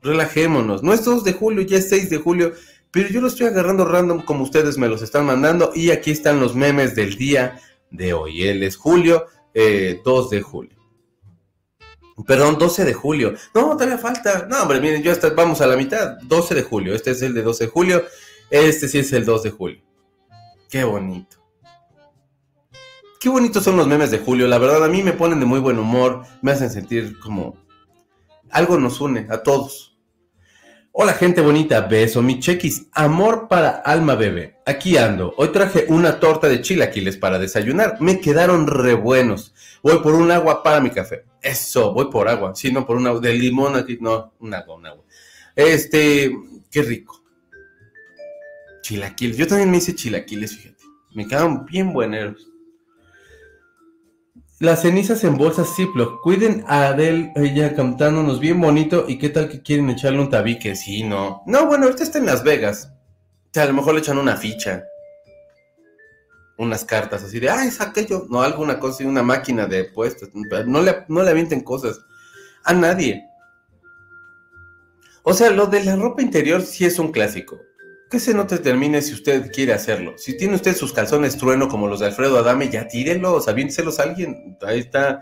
[0.01, 0.83] Relajémonos.
[0.83, 2.53] No es 2 de julio, ya es 6 de julio.
[2.91, 5.71] Pero yo lo estoy agarrando random como ustedes me los están mandando.
[5.75, 7.59] Y aquí están los memes del día
[7.91, 8.47] de hoy.
[8.47, 10.78] Él es julio, 2 eh, de julio.
[12.25, 13.33] Perdón, 12 de julio.
[13.53, 14.47] No, todavía falta.
[14.49, 16.17] No, hombre, miren, yo hasta vamos a la mitad.
[16.23, 16.93] 12 de julio.
[16.93, 18.03] Este es el de 12 de julio.
[18.49, 19.81] Este sí es el 2 de julio.
[20.69, 21.37] Qué bonito.
[23.19, 24.47] Qué bonitos son los memes de julio.
[24.47, 26.23] La verdad, a mí me ponen de muy buen humor.
[26.41, 27.57] Me hacen sentir como...
[28.49, 29.89] Algo nos une a todos.
[30.91, 34.57] Hola gente bonita, beso mi chequis, amor para alma bebé.
[34.65, 35.33] Aquí ando.
[35.37, 37.97] Hoy traje una torta de chilaquiles para desayunar.
[38.01, 39.53] Me quedaron re buenos.
[39.83, 41.28] Voy por un agua para mi café.
[41.41, 42.53] Eso, voy por agua.
[42.55, 43.97] Sí, no por un agua de limón aquí.
[43.99, 45.03] No, un agua, un agua.
[45.55, 46.31] Este,
[46.69, 47.23] qué rico.
[48.81, 49.37] Chilaquiles.
[49.37, 50.83] Yo también me hice chilaquiles, fíjate.
[51.13, 52.47] Me quedaron bien buenos.
[54.59, 56.21] Las cenizas en bolsas Ziploc.
[56.21, 59.05] Cuiden a Adele, ella cantándonos bien bonito.
[59.07, 60.75] ¿Y qué tal que quieren echarle un tabique?
[60.75, 61.43] Sí, no.
[61.45, 62.91] No, bueno, ahorita está en Las Vegas.
[63.45, 64.83] O sea, a lo mejor le echan una ficha.
[66.59, 68.27] Unas cartas así de, ah, es aquello.
[68.29, 70.29] No, alguna cosa, una máquina de puestos.
[70.67, 71.99] No le, no le avienten cosas.
[72.63, 73.23] A nadie.
[75.23, 77.57] O sea, lo de la ropa interior sí es un clásico
[78.09, 80.15] que se no te termine si usted quiere hacerlo.
[80.17, 84.03] Si tiene usted sus calzones trueno como los de Alfredo Adame, ya tírelos, avínselos a
[84.03, 84.57] alguien.
[84.61, 85.21] Ahí está.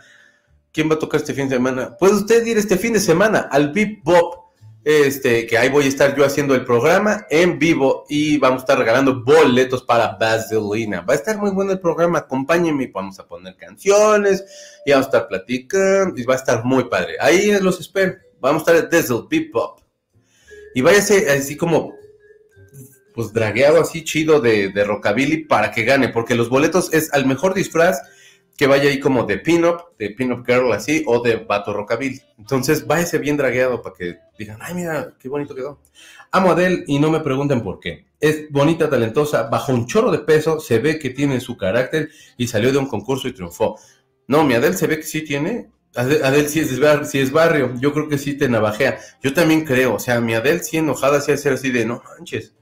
[0.71, 1.97] ¿Quién va a tocar este fin de semana?
[1.97, 4.46] Puede usted ir este fin de semana al Bip Bop,
[4.89, 8.63] este, que ahí voy a estar yo haciendo el programa en vivo y vamos a
[8.63, 11.01] estar regalando boletos para Vaselina.
[11.01, 14.45] Va a estar muy bueno el programa, acompáñenme, vamos a poner canciones
[14.85, 17.17] y vamos a estar platicando y va a estar muy padre.
[17.19, 18.13] Ahí los espero.
[18.39, 19.81] Vamos a estar desde el Bip Bop.
[20.73, 21.93] Y váyase así como
[23.13, 27.25] pues dragueado así chido de, de rockabilly para que gane, porque los boletos es al
[27.25, 27.99] mejor disfraz
[28.57, 32.19] que vaya ahí como de pin-up, de pin-up girl así, o de vato rockabilly.
[32.39, 35.79] Entonces, váyase bien dragueado para que digan, ay, mira, qué bonito quedó.
[36.31, 38.07] Amo a Adele y no me pregunten por qué.
[38.19, 42.47] Es bonita, talentosa, bajo un chorro de peso, se ve que tiene su carácter y
[42.47, 43.77] salió de un concurso y triunfó.
[44.25, 45.69] No, mi Adele se ve que sí tiene.
[45.95, 48.99] Adele es, sí es barrio, yo creo que sí te navajea.
[49.21, 52.55] Yo también creo, o sea, mi Adele sí enojada, sí hacer así de, no manches.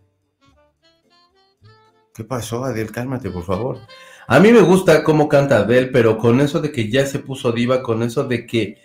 [2.14, 2.92] ¿Qué pasó, Adele?
[2.92, 3.80] Cálmate, por favor.
[4.28, 7.52] A mí me gusta cómo canta Adele, pero con eso de que ya se puso
[7.52, 8.78] diva, con eso de que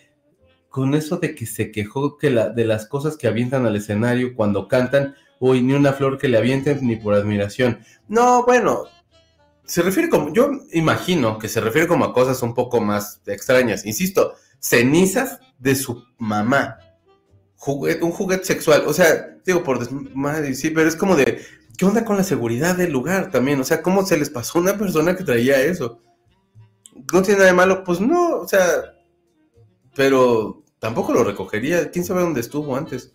[0.68, 4.35] con eso de que se quejó que la, de las cosas que avientan al escenario
[4.37, 7.81] cuando cantan, uy, ni una flor que le avienten ni por admiración.
[8.07, 8.85] No, bueno,
[9.64, 13.85] se refiere como, yo imagino que se refiere como a cosas un poco más extrañas.
[13.85, 16.79] Insisto, cenizas de su mamá.
[17.57, 18.85] Juguete, un juguete sexual.
[18.87, 21.40] O sea, digo por madre, sí, pero es como de,
[21.76, 23.61] ¿qué onda con la seguridad del lugar también?
[23.61, 26.00] O sea, ¿cómo se les pasó a una persona que traía eso?
[27.12, 27.85] ¿No tiene nada de malo?
[27.85, 28.94] Pues no, o sea,
[29.94, 31.90] pero tampoco lo recogería.
[31.90, 33.12] ¿Quién sabe dónde estuvo antes?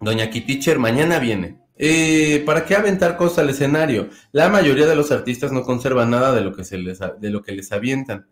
[0.00, 1.60] Doña Kiticher mañana viene.
[1.76, 4.08] Eh, ¿Para qué aventar cosas al escenario?
[4.32, 7.42] La mayoría de los artistas no conservan nada de lo que, se les, de lo
[7.42, 8.28] que les avientan.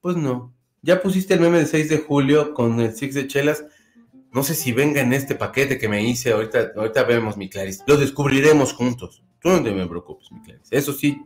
[0.00, 0.54] Pues no.
[0.82, 3.64] Ya pusiste el meme de 6 de julio con el Six de Chelas.
[4.34, 6.32] No sé si venga en este paquete que me hice.
[6.32, 7.84] Ahorita, ahorita vemos, mi Clarice.
[7.86, 9.22] Lo descubriremos juntos.
[9.38, 10.76] Tú no te preocupes, mi Clarice.
[10.76, 11.22] Eso sí,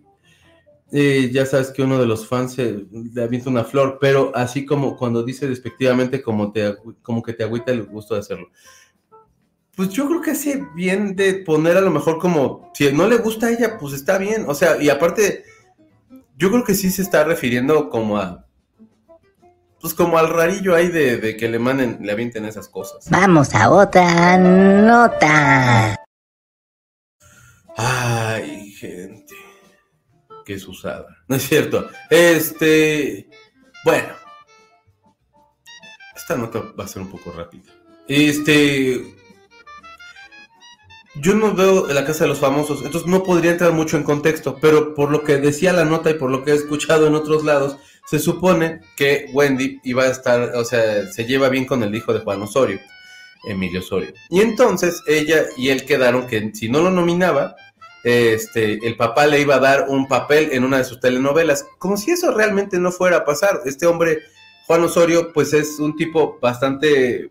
[0.93, 4.95] eh, ya sabes que uno de los fans le avienta una flor, pero así como
[4.95, 8.49] cuando dice despectivamente, como, te, como que te agüita el gusto de hacerlo.
[9.75, 13.17] Pues yo creo que hace bien de poner a lo mejor como, si no le
[13.17, 14.45] gusta a ella, pues está bien.
[14.49, 15.45] O sea, y aparte,
[16.37, 18.48] yo creo que sí se está refiriendo como a,
[19.81, 23.09] pues como al rarillo ahí de, de que le manden, le avienten esas cosas.
[23.11, 25.97] Vamos a otra nota.
[27.77, 29.35] Ay, gente
[30.45, 31.07] que es usada.
[31.29, 31.89] No es cierto.
[32.09, 33.29] Este,
[33.85, 34.09] bueno,
[36.17, 37.71] esta nota va a ser un poco rápida.
[38.09, 39.15] Este,
[41.17, 44.57] yo no veo la casa de los famosos, entonces no podría entrar mucho en contexto,
[44.61, 47.45] pero por lo que decía la nota y por lo que he escuchado en otros
[47.45, 47.77] lados,
[48.09, 52.15] se supone que Wendy iba a estar, o sea, se lleva bien con el hijo
[52.15, 52.81] de Juan Osorio,
[53.47, 54.15] Emilio Osorio.
[54.31, 57.55] Y entonces ella y él quedaron que si no lo nominaba,
[58.05, 61.99] este, el papá le iba a dar un papel en una de sus telenovelas, como
[61.99, 63.61] si eso realmente no fuera a pasar.
[63.67, 64.21] Este hombre,
[64.67, 67.31] Juan Osorio, pues es un tipo bastante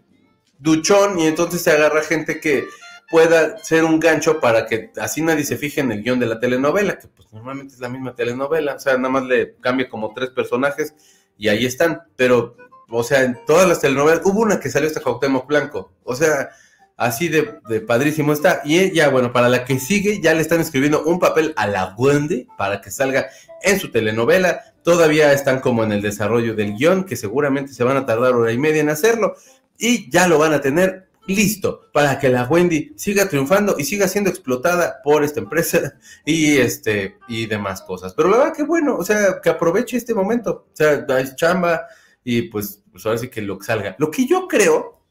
[0.60, 2.66] duchón y entonces se agarra gente que
[3.10, 6.40] pueda ser un gancho para que así nadie se fije en el guion de la
[6.40, 10.14] telenovela, que pues normalmente es la misma telenovela, o sea, nada más le cambia como
[10.14, 10.94] tres personajes
[11.38, 12.56] y ahí están, pero,
[12.90, 16.50] o sea, en todas las telenovelas, hubo una que salió hasta Cuauhtémoc Blanco, o sea,
[16.98, 17.44] Así de,
[17.82, 18.62] padrísimo está.
[18.66, 21.94] Y ella, bueno, para la que sigue, ya le están escribiendo un papel a la
[21.96, 23.28] Wendy para que salga
[23.62, 24.74] en su telenovela.
[24.84, 28.52] Todavía están como en el desarrollo del guion, que seguramente se van a tardar hora
[28.52, 29.36] y media en hacerlo.
[29.78, 34.08] Y ya lo van a tener listo para que la Wendy siga triunfando y siga
[34.08, 38.14] siendo explotada por esta empresa y este y demás cosas.
[38.14, 40.68] Pero la verdad que bueno, o sea, que aproveche este momento.
[40.72, 41.88] O sea, chamba
[42.24, 43.96] y pues, pues ahora sí que lo salga.
[44.00, 45.02] Lo que yo creo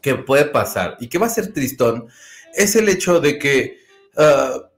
[0.00, 2.08] que puede pasar y que va a ser tristón
[2.54, 3.78] es el hecho de que,
[4.16, 4.68] ah,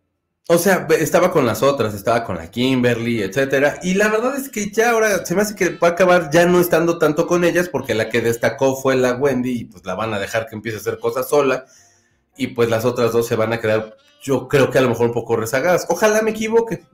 [0.47, 4.51] o sea, estaba con las otras, estaba con la Kimberly, etcétera, y la verdad es
[4.51, 7.45] que ya ahora se me hace que va a acabar ya no estando tanto con
[7.45, 10.55] ellas porque la que destacó fue la Wendy y pues la van a dejar que
[10.55, 11.65] empiece a hacer cosas sola
[12.37, 15.07] y pues las otras dos se van a quedar, yo creo que a lo mejor
[15.07, 15.87] un poco rezagadas.
[15.89, 16.85] Ojalá me equivoque.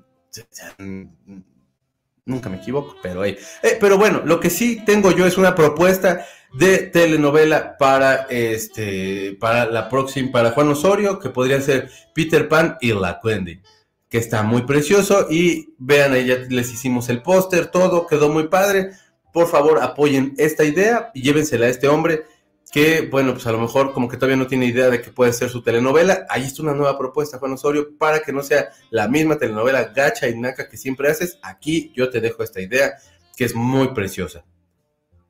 [2.24, 3.36] Nunca me equivoco, pero hey.
[3.62, 9.36] Eh, pero bueno, lo que sí tengo yo es una propuesta de telenovela para este
[9.38, 13.60] para la próxima para Juan Osorio que podría ser Peter Pan y la Wendy
[14.08, 15.28] que está muy precioso.
[15.30, 18.90] Y vean ahí ya les hicimos el póster todo quedó muy padre.
[19.32, 22.24] Por favor apoyen esta idea y llévensela a este hombre
[22.72, 25.32] que bueno pues a lo mejor como que todavía no tiene idea de que puede
[25.32, 26.26] ser su telenovela.
[26.28, 30.28] Ahí está una nueva propuesta Juan Osorio para que no sea la misma telenovela gacha
[30.28, 31.38] y naca que siempre haces.
[31.42, 32.94] Aquí yo te dejo esta idea
[33.36, 34.44] que es muy preciosa.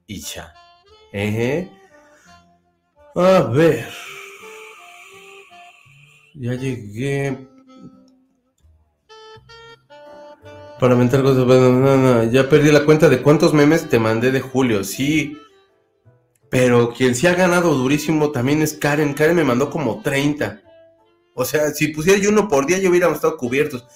[0.06, 0.54] Y ya
[3.14, 3.88] a ver.
[6.34, 7.46] Ya llegué.
[10.78, 12.32] Para mentar cosas.
[12.32, 14.84] Ya perdí la cuenta de cuántos memes te mandé de Julio.
[14.84, 15.36] Sí.
[16.48, 19.14] Pero quien sí ha ganado durísimo también es Karen.
[19.14, 20.62] Karen me mandó como 30.
[21.34, 23.86] O sea, si pusiera yo uno por día, yo hubiéramos estado cubiertos.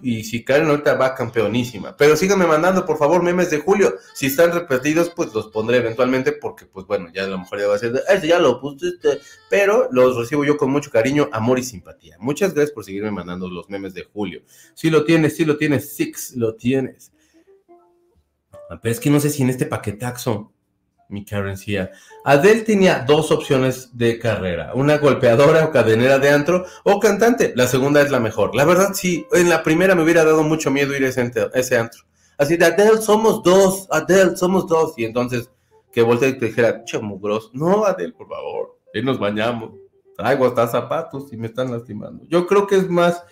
[0.00, 1.96] Y si Karen ahorita va campeonísima.
[1.96, 3.96] Pero síganme mandando, por favor, memes de Julio.
[4.14, 7.66] Si están repetidos, pues los pondré eventualmente, porque, pues bueno, ya a lo mejor ya
[7.66, 11.58] va a ser, este ya lo pusiste, pero los recibo yo con mucho cariño, amor
[11.58, 12.16] y simpatía.
[12.20, 14.42] Muchas gracias por seguirme mandando los memes de Julio.
[14.74, 17.12] Si lo tienes, si lo tienes, Six, lo tienes.
[18.70, 20.52] Ah, pero es que no sé si en este paquetaxo
[21.08, 21.90] mi Karencia.
[22.24, 27.52] Adele tenía dos opciones de carrera, una golpeadora o cadenera de antro o cantante.
[27.56, 28.54] La segunda es la mejor.
[28.54, 32.02] La verdad, sí, en la primera me hubiera dado mucho miedo ir a ese, antro.
[32.36, 34.94] Así de, Adele, somos dos, Adele, somos dos.
[34.96, 35.50] Y entonces
[35.92, 39.72] que voltee y te dijera, chamugros, no, Adele, por favor, ahí nos bañamos.
[40.16, 42.24] Traigo hasta zapatos y me están lastimando.
[42.28, 43.22] Yo creo que es más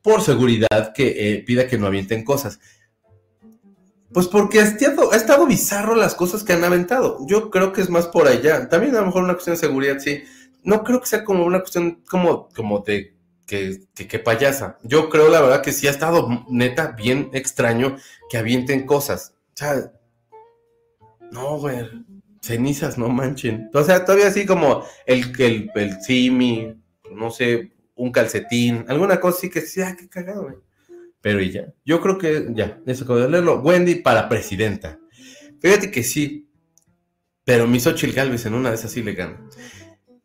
[0.00, 2.60] por seguridad que eh, pida que no avienten cosas.
[4.12, 7.18] Pues porque ha estado, ha estado bizarro las cosas que han aventado.
[7.26, 8.68] Yo creo que es más por allá.
[8.68, 10.22] También a lo mejor una cuestión de seguridad, sí.
[10.62, 13.14] No creo que sea como una cuestión como, como de
[13.46, 14.78] que, que, payasa.
[14.82, 17.96] Yo creo, la verdad, que sí ha estado neta bien extraño
[18.30, 19.34] que avienten cosas.
[19.54, 19.92] O sea,
[21.30, 21.88] no, güey.
[22.40, 23.70] Cenizas, no manchen.
[23.74, 26.74] O sea, todavía así como el, el, el simi,
[27.10, 30.56] no sé, un calcetín, alguna cosa sí que sí, ah, qué cagado, güey.
[31.26, 31.66] Pero y ya.
[31.84, 33.58] Yo creo que ya, eso acabo de leerlo.
[33.58, 35.00] Wendy para presidenta.
[35.60, 36.48] Fíjate que sí.
[37.42, 39.40] Pero mi Xochitl en una de esas sí le gana.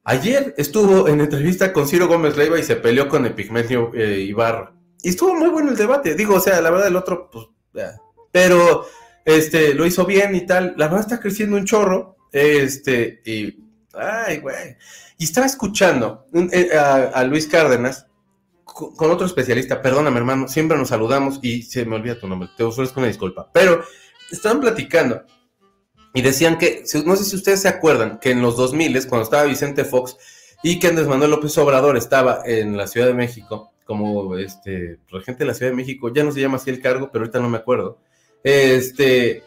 [0.04, 4.76] Ayer estuvo en entrevista con Ciro Gómez Leiva y se peleó con Epigmenio eh, Ibarra.
[5.02, 6.14] Y estuvo muy bueno el debate.
[6.14, 7.48] Digo, o sea, la verdad el otro, pues.
[8.32, 8.86] Pero,
[9.26, 10.76] este, lo hizo bien y tal.
[10.78, 12.18] La verdad está creciendo un chorro.
[12.32, 13.58] Este, y,
[13.96, 14.78] ay, güey.
[15.18, 18.06] Y estaba escuchando eh, a Luis Cárdenas
[18.74, 22.64] con otro especialista, perdóname hermano, siempre nos saludamos y se me olvida tu nombre, te
[22.64, 23.84] ofrezco una disculpa, pero
[24.32, 25.24] estaban platicando
[26.14, 29.44] y decían que, no sé si ustedes se acuerdan, que en los 2000, cuando estaba
[29.44, 30.18] Vicente Fox
[30.64, 35.44] y que Andrés Manuel López Obrador estaba en la Ciudad de México, como este regente
[35.44, 37.50] de la Ciudad de México, ya no se llama así el cargo, pero ahorita no
[37.50, 38.00] me acuerdo,
[38.44, 39.44] este,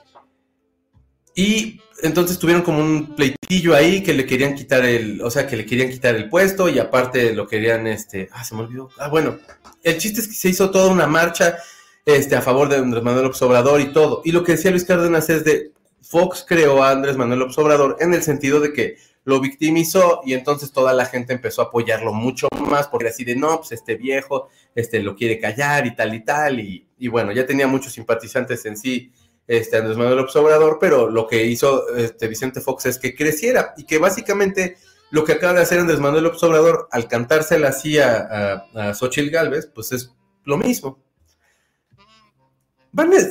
[1.34, 5.56] y entonces tuvieron como un pleitillo ahí que le querían quitar el, o sea, que
[5.56, 8.90] le querían quitar el puesto y aparte lo querían, este, ah, se me olvidó.
[8.98, 9.38] Ah, bueno,
[9.82, 11.56] el chiste es que se hizo toda una marcha,
[12.04, 14.20] este, a favor de Andrés Manuel López Obrador y todo.
[14.22, 17.96] Y lo que decía Luis Cárdenas es de, Fox creó a Andrés Manuel López Obrador
[18.00, 22.12] en el sentido de que lo victimizó y entonces toda la gente empezó a apoyarlo
[22.12, 26.14] mucho más porque así de, no, pues este viejo, este, lo quiere callar y tal
[26.14, 26.60] y tal.
[26.60, 29.10] Y, y bueno, ya tenía muchos simpatizantes en sí
[29.46, 33.74] este, Andrés Manuel López Obrador, pero lo que hizo este, Vicente Fox es que creciera
[33.76, 34.76] y que básicamente
[35.10, 39.30] lo que acaba de hacer Andrés Manuel López Obrador al cantársela así a, a, Xochitl
[39.30, 40.12] Galvez, pues es
[40.44, 41.02] lo mismo.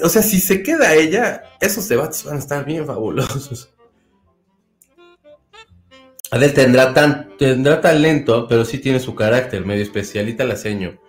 [0.04, 3.74] o sea, si se queda ella, esos debates van a estar bien fabulosos.
[6.32, 11.00] Adel tendrá, tan, tendrá talento, pero sí tiene su carácter, medio especialita la seño.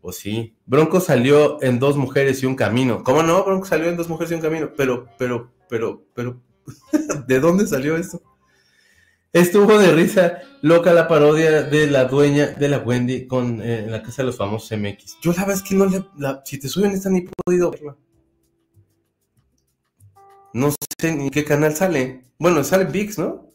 [0.00, 0.56] Pues sí.
[0.66, 3.04] Bronco salió en dos mujeres y un camino.
[3.04, 3.44] ¿Cómo no?
[3.44, 4.70] Bronco salió en dos mujeres y un camino.
[4.76, 6.40] Pero, pero, pero, pero.
[7.26, 8.22] ¿De dónde salió eso?
[9.32, 14.02] Estuvo de risa loca la parodia de la dueña de la Wendy con eh, la
[14.02, 15.18] casa de los famosos MX.
[15.22, 16.02] Yo la verdad es que no le.
[16.44, 17.96] si te suben esta ni podido verla.
[20.52, 22.24] No sé ni qué canal sale.
[22.38, 23.49] Bueno, sale VIX, ¿no?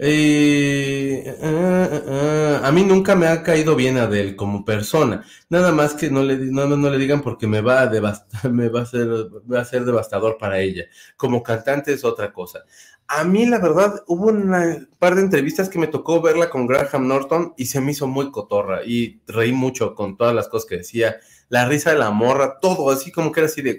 [0.00, 5.24] Eh, eh, eh, a mí nunca me ha caído bien Adel como persona.
[5.48, 8.68] Nada más que no le, no, no le digan porque me va a devastar, me
[8.68, 10.84] va a ser, va a ser devastador para ella.
[11.16, 12.64] Como cantante es otra cosa.
[13.08, 17.08] A mí, la verdad, hubo un par de entrevistas que me tocó verla con Graham
[17.08, 20.76] Norton y se me hizo muy cotorra y reí mucho con todas las cosas que
[20.78, 21.16] decía.
[21.48, 23.78] La risa de la morra, todo así como que era así de,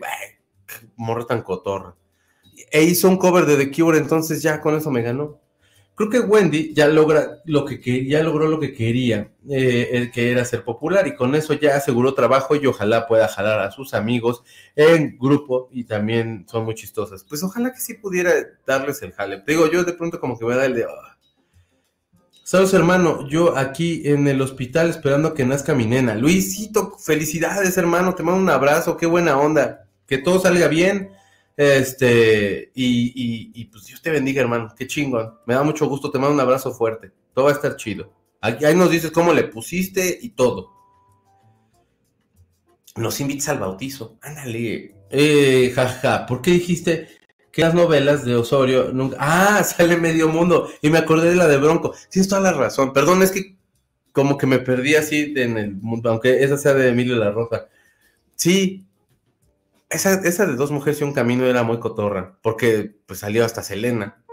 [0.96, 1.96] morra tan cotorra.
[2.72, 5.40] E hizo un cover de The Cure, entonces ya con eso me ganó.
[6.00, 10.46] Creo que Wendy ya logra lo que, ya logró lo que quería, eh, que era
[10.46, 14.42] ser popular y con eso ya aseguró trabajo y ojalá pueda jalar a sus amigos
[14.78, 17.26] en grupo y también son muy chistosas.
[17.26, 18.32] Pues ojalá que sí pudiera
[18.66, 19.44] darles el jale.
[19.46, 20.86] Digo, yo de pronto como que voy a darle de...
[20.86, 21.18] Ah".
[22.46, 26.16] Saludos hermano, yo aquí en el hospital esperando que nazca mi nena.
[26.16, 29.86] Luisito, felicidades hermano, te mando un abrazo, qué buena onda.
[30.08, 31.10] Que todo salga bien
[31.62, 34.74] este, y, pues Dios te bendiga, hermano.
[34.78, 35.40] Qué chingón.
[35.46, 36.10] Me da mucho gusto.
[36.10, 37.12] Te mando un abrazo fuerte.
[37.34, 38.14] Todo va a estar chido.
[38.40, 40.72] Aquí, ahí nos dices cómo le pusiste y todo.
[42.96, 44.18] Nos invitas al bautizo.
[44.22, 44.96] Ándale.
[45.10, 46.26] Eh, jaja.
[46.26, 47.10] ¿Por qué dijiste
[47.52, 49.18] que las novelas de Osorio nunca.
[49.20, 50.70] Ah, sale medio mundo.
[50.82, 51.94] Y me acordé de la de Bronco.
[52.10, 52.94] Tienes toda la razón.
[52.94, 53.58] Perdón, es que
[54.14, 57.68] como que me perdí así en el mundo, aunque esa sea de Emilio La Rosa.
[58.38, 58.86] Sí,
[59.90, 63.64] esa, esa de dos mujeres y un camino era muy cotorra, porque pues salió hasta
[63.64, 64.24] Selena.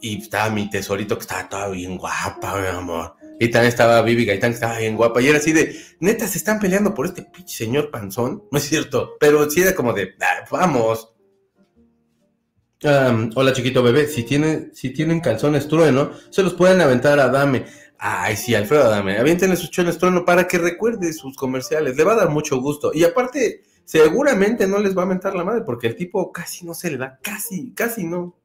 [0.00, 3.16] Y estaba mi tesorito que estaba toda bien guapa, mi amor.
[3.40, 5.20] Y también estaba Vivi Gaitán, que estaba bien guapa.
[5.20, 8.44] Y era así de, neta, se están peleando por este pinche señor panzón.
[8.50, 11.14] No es cierto, pero sí era como de, ah, vamos.
[13.34, 17.64] hola chiquito bebé, si tienen, si tienen calzones trueno, se los pueden aventar a Dame.
[17.98, 21.96] Ay, sí, Alfredo Adame, avienten sus calzones trueno para que recuerde sus comerciales.
[21.96, 22.92] Le va a dar mucho gusto.
[22.92, 26.74] Y aparte, seguramente no les va a aventar la madre, porque el tipo casi no
[26.74, 28.36] se le da, casi, casi no.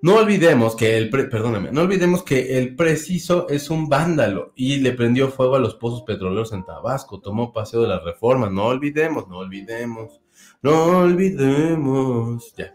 [0.00, 4.90] No olvidemos que el, perdóname, no olvidemos que el preciso es un vándalo y le
[4.92, 9.28] prendió fuego a los pozos petroleros en Tabasco, tomó paseo de las reformas, no olvidemos,
[9.28, 10.20] no olvidemos,
[10.60, 12.74] no olvidemos, ya.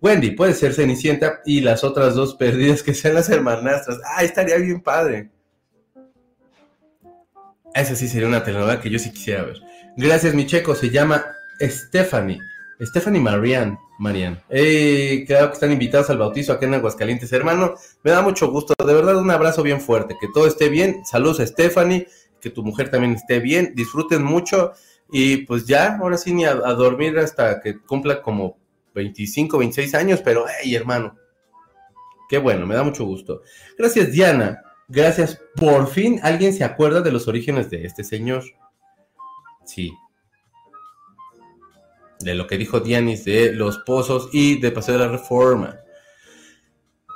[0.00, 3.98] Wendy puede ser Cenicienta y las otras dos perdidas que sean las hermanastras.
[4.04, 5.30] Ah, estaría bien padre.
[7.74, 9.60] Esa sí sería una telenovela que yo sí quisiera ver.
[9.98, 10.76] Gracias, mi checo.
[10.76, 11.26] Se llama
[11.60, 12.38] Stephanie.
[12.80, 13.76] Stephanie Marian.
[13.98, 14.40] Marian.
[14.48, 17.74] Creo que están invitados al bautizo aquí en Aguascalientes, hermano.
[18.04, 18.74] Me da mucho gusto.
[18.78, 20.16] De verdad, un abrazo bien fuerte.
[20.20, 21.04] Que todo esté bien.
[21.04, 22.06] Saludos a Stephanie.
[22.40, 23.72] Que tu mujer también esté bien.
[23.74, 24.70] Disfruten mucho.
[25.10, 28.56] Y pues ya, ahora sí, ni a, dormir hasta que cumpla como
[28.94, 30.20] 25, 26 años.
[30.24, 31.16] Pero, hey, hermano.
[32.28, 33.42] Qué bueno, me da mucho gusto.
[33.76, 34.62] Gracias, Diana.
[34.86, 35.40] Gracias.
[35.56, 38.44] Por fin alguien se acuerda de los orígenes de este señor.
[39.68, 39.92] Sí.
[42.20, 45.78] De lo que dijo Dianis de los pozos y de Paseo de la Reforma.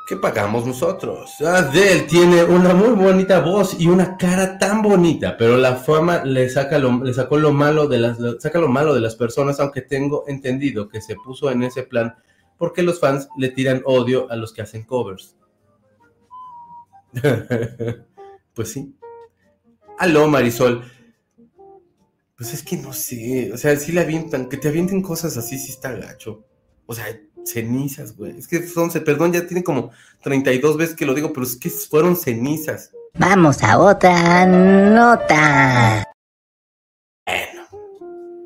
[0.07, 1.41] ¿Qué pagamos nosotros?
[1.41, 6.51] Adele tiene una muy bonita voz y una cara tan bonita, pero la fama le,
[6.51, 9.81] saca lo, le sacó lo malo de las, saca lo malo de las personas, aunque
[9.81, 12.17] tengo entendido que se puso en ese plan
[12.59, 15.37] porque los fans le tiran odio a los que hacen covers.
[18.55, 18.95] pues sí.
[19.99, 20.85] Aló, Marisol.
[22.37, 25.59] Pues es que no sé, o sea, si le avientan, que te avienten cosas así,
[25.59, 26.45] sí está gacho.
[26.87, 27.07] O sea,
[27.45, 28.39] cenizas, güey.
[28.39, 29.91] Es que son, perdón, ya tiene como
[30.23, 32.91] 32 veces que lo digo, pero es que fueron cenizas.
[33.15, 36.05] Vamos a otra nota.
[37.27, 37.63] Bueno,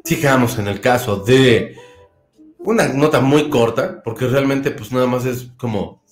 [0.05, 1.77] sigamos en el caso de
[2.59, 6.03] una nota muy corta, porque realmente pues nada más es como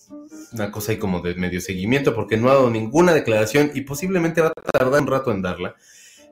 [0.53, 4.41] una cosa ahí como de medio seguimiento, porque no ha dado ninguna declaración y posiblemente
[4.41, 5.75] va a tardar un rato en darla.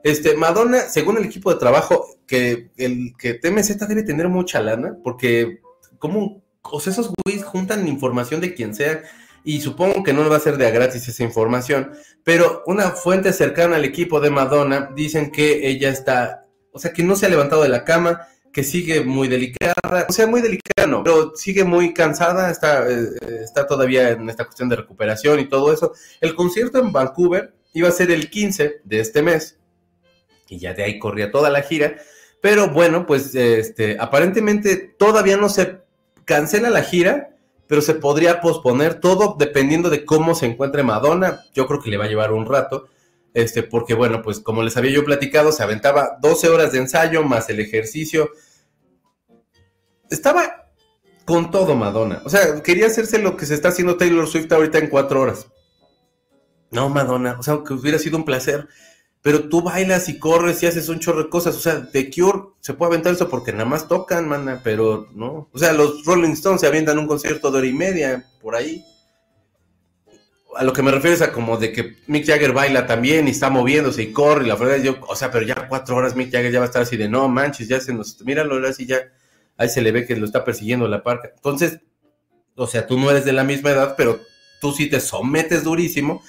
[0.03, 4.97] Este, Madonna, según el equipo de trabajo, que el que TMZ debe tener mucha lana,
[5.03, 5.61] porque
[5.97, 6.43] como,
[6.85, 9.01] esos güeyes juntan información de quien sea,
[9.45, 11.91] y supongo que no va a ser de a gratis esa información,
[12.23, 17.03] pero una fuente cercana al equipo de Madonna dicen que ella está, o sea, que
[17.03, 19.73] no se ha levantado de la cama, que sigue muy delicada,
[20.07, 23.09] o sea, muy delicada no, pero sigue muy cansada, está, eh,
[23.41, 25.93] está todavía en esta cuestión de recuperación y todo eso.
[26.21, 29.59] El concierto en Vancouver iba a ser el 15 de este mes,
[30.53, 31.95] y ya de ahí corría toda la gira.
[32.41, 35.79] Pero bueno, pues este, aparentemente todavía no se
[36.25, 37.35] cancela la gira,
[37.67, 41.41] pero se podría posponer todo dependiendo de cómo se encuentre Madonna.
[41.53, 42.87] Yo creo que le va a llevar un rato,
[43.33, 47.23] este, porque bueno, pues como les había yo platicado, se aventaba 12 horas de ensayo
[47.23, 48.29] más el ejercicio.
[50.09, 50.67] Estaba
[51.25, 52.21] con todo Madonna.
[52.25, 55.47] O sea, quería hacerse lo que se está haciendo Taylor Swift ahorita en cuatro horas.
[56.71, 58.67] No, Madonna, o sea, que hubiera sido un placer
[59.23, 61.55] pero tú bailas y corres y haces un chorro de cosas.
[61.55, 65.49] O sea, The Cure se puede aventar eso porque nada más tocan, mana, pero no.
[65.53, 68.83] O sea, los Rolling Stones se avientan un concierto de hora y media por ahí.
[70.57, 73.31] A lo que me refiero es a como de que Mick Jagger baila también y
[73.31, 76.29] está moviéndose y corre y la verdad yo, o sea, pero ya cuatro horas Mick
[76.29, 78.85] Jagger ya va a estar así de no manches, ya se nos, míralo ahora sí
[78.85, 78.99] ya,
[79.57, 81.31] ahí se le ve que lo está persiguiendo la parca.
[81.33, 81.79] Entonces,
[82.55, 84.19] o sea, tú no eres de la misma edad, pero
[84.61, 86.21] tú sí te sometes durísimo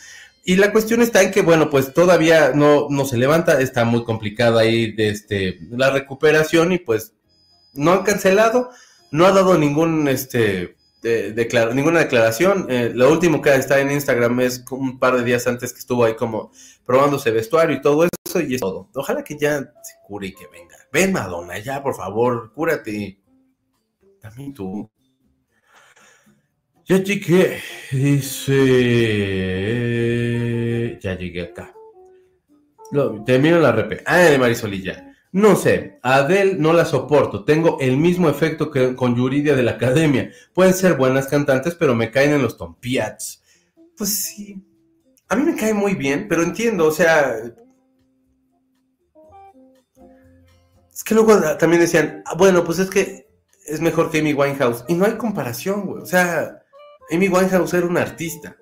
[0.44, 4.04] y la cuestión está en que, bueno, pues todavía no, no se levanta, está muy
[4.04, 7.14] complicada ahí de este, la recuperación y pues
[7.72, 8.70] no han cancelado,
[9.10, 10.76] no ha dado ningún, este,
[11.74, 12.66] ninguna declaración.
[12.68, 16.04] Eh, lo último que está en Instagram es un par de días antes que estuvo
[16.04, 16.52] ahí como
[16.84, 18.90] probándose vestuario y todo eso y es todo.
[18.94, 20.76] Ojalá que ya se cure y que venga.
[20.92, 23.18] Ven, Madonna, ya, por favor, cúrate.
[24.20, 24.90] También tú.
[26.86, 27.60] Ya llegué,
[27.92, 28.58] dice.
[31.00, 31.72] Ya llegué acá.
[33.24, 34.02] termino la rep.
[34.04, 35.16] Ah, de Marisolilla.
[35.32, 37.44] No sé, Adele no la soporto.
[37.44, 40.30] Tengo el mismo efecto que con Yuridia de la academia.
[40.52, 43.42] Pueden ser buenas cantantes, pero me caen en los tompiats.
[43.96, 44.62] Pues sí.
[45.28, 47.34] A mí me cae muy bien, pero entiendo, o sea.
[50.92, 53.26] Es que luego también decían, ah, bueno, pues es que
[53.66, 54.84] es mejor que Amy Winehouse.
[54.86, 56.02] Y no hay comparación, güey.
[56.02, 56.63] O sea,
[57.10, 58.56] Amy Winehouse era una artista.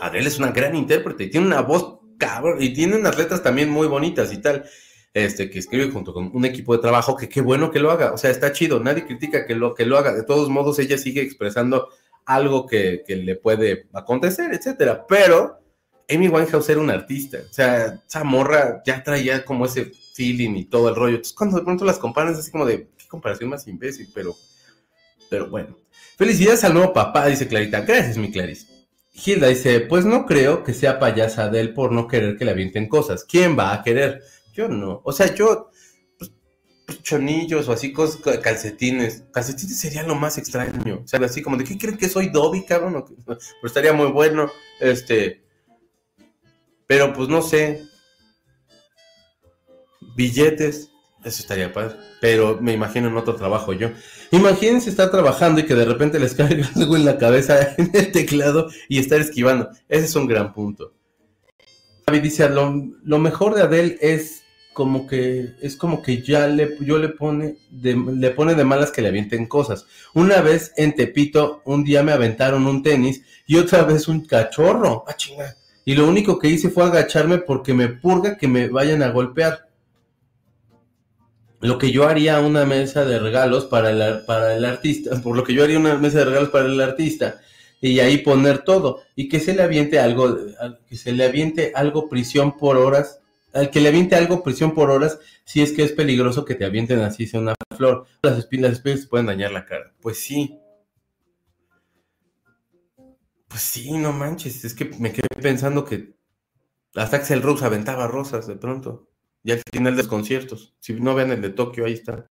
[0.00, 3.70] Adele es una gran intérprete y tiene una voz cabrón y tiene unas letras también
[3.70, 4.64] muy bonitas y tal.
[5.12, 8.12] Este, que escribe junto con un equipo de trabajo, que qué bueno que lo haga,
[8.12, 10.98] o sea, está chido, nadie critica que lo, que lo haga, de todos modos ella
[10.98, 11.88] sigue expresando
[12.26, 15.60] algo que, le puede acontecer, etcétera, pero
[16.10, 17.38] Amy Winehouse era una artista.
[17.48, 21.16] O sea, esa morra ya traía como ese feeling y todo el rollo.
[21.16, 24.34] Entonces, cuando de pronto las comparan, es así como de, qué comparación más imbécil, pero,
[25.30, 25.83] pero bueno.
[26.16, 27.80] Felicidades al nuevo papá, dice Clarita.
[27.80, 28.66] Gracias, mi Clarice.
[29.14, 32.50] Hilda dice, pues no creo que sea payasa de él por no querer que le
[32.50, 33.24] avienten cosas.
[33.24, 34.22] ¿Quién va a querer?
[34.52, 35.00] Yo no.
[35.04, 35.70] O sea, yo,
[36.18, 36.32] pues,
[36.86, 39.24] pues chonillos o así, cosas, calcetines.
[39.32, 41.02] Calcetines sería lo más extraño.
[41.04, 43.04] O sea, así como de, ¿qué creen que soy Dobby, cabrón?
[43.24, 44.50] Pero estaría muy bueno.
[44.80, 45.44] Este,
[46.86, 47.84] pero pues no sé.
[50.16, 50.90] Billetes,
[51.24, 51.96] eso estaría padre.
[52.20, 53.90] Pero me imagino en otro trabajo yo.
[54.30, 58.12] Imagínense estar trabajando y que de repente les caiga algo en la cabeza en el
[58.12, 59.70] teclado y estar esquivando.
[59.88, 60.92] Ese es un gran punto.
[62.06, 64.44] David dice, lo, lo mejor de Adele es
[64.74, 68.90] como que es como que ya le yo le pone de, le pone de malas
[68.90, 69.86] que le avienten cosas.
[70.12, 75.04] Una vez en Tepito, un día me aventaron un tenis y otra vez un cachorro.
[75.06, 75.14] Ah.
[75.86, 79.63] Y lo único que hice fue agacharme porque me purga que me vayan a golpear.
[81.64, 85.44] Lo que yo haría una mesa de regalos para el, para el artista, por lo
[85.44, 87.40] que yo haría una mesa de regalos para el artista
[87.80, 90.36] y ahí poner todo y que se le aviente algo,
[90.86, 93.20] que se le aviente algo prisión por horas
[93.54, 96.64] al que le aviente algo prisión por horas, si es que es peligroso que te
[96.64, 98.04] avienten así sea una flor.
[98.22, 99.94] Las espinas, las espinas pueden dañar la cara.
[100.02, 100.58] Pues sí.
[103.48, 104.64] Pues sí, no manches.
[104.64, 106.16] Es que me quedé pensando que
[106.96, 109.08] hasta Axel Rose aventaba rosas de pronto.
[109.44, 110.74] Y al final de los conciertos.
[110.80, 112.26] Si no ven el de Tokio, ahí está.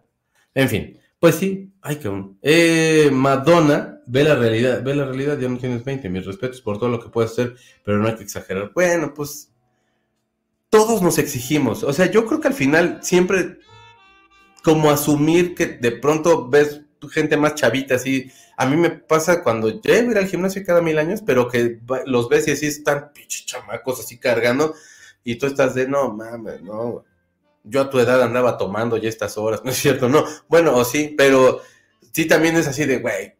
[0.53, 0.99] En fin.
[1.19, 2.37] Pues sí, ay que un.
[2.41, 6.09] Eh, Madonna, ve la realidad, ve la realidad, ya no tienes 20.
[6.09, 7.55] Mis respetos por todo lo que puedes hacer,
[7.85, 8.71] pero no hay que exagerar.
[8.73, 9.53] Bueno, pues
[10.69, 11.83] todos nos exigimos.
[11.83, 13.59] O sea, yo creo que al final siempre
[14.63, 18.31] como asumir que de pronto ves gente más chavita, así.
[18.57, 22.29] A mí me pasa cuando llego ir al gimnasio cada mil años, pero que los
[22.29, 24.75] ves y así están pinches chamacos así cargando
[25.23, 27.03] y tú estás de, no mames, no.
[27.63, 30.09] Yo a tu edad andaba tomando ya estas horas, ¿no es cierto?
[30.09, 31.61] No, bueno, sí, pero
[32.11, 33.33] sí también es así de, güey,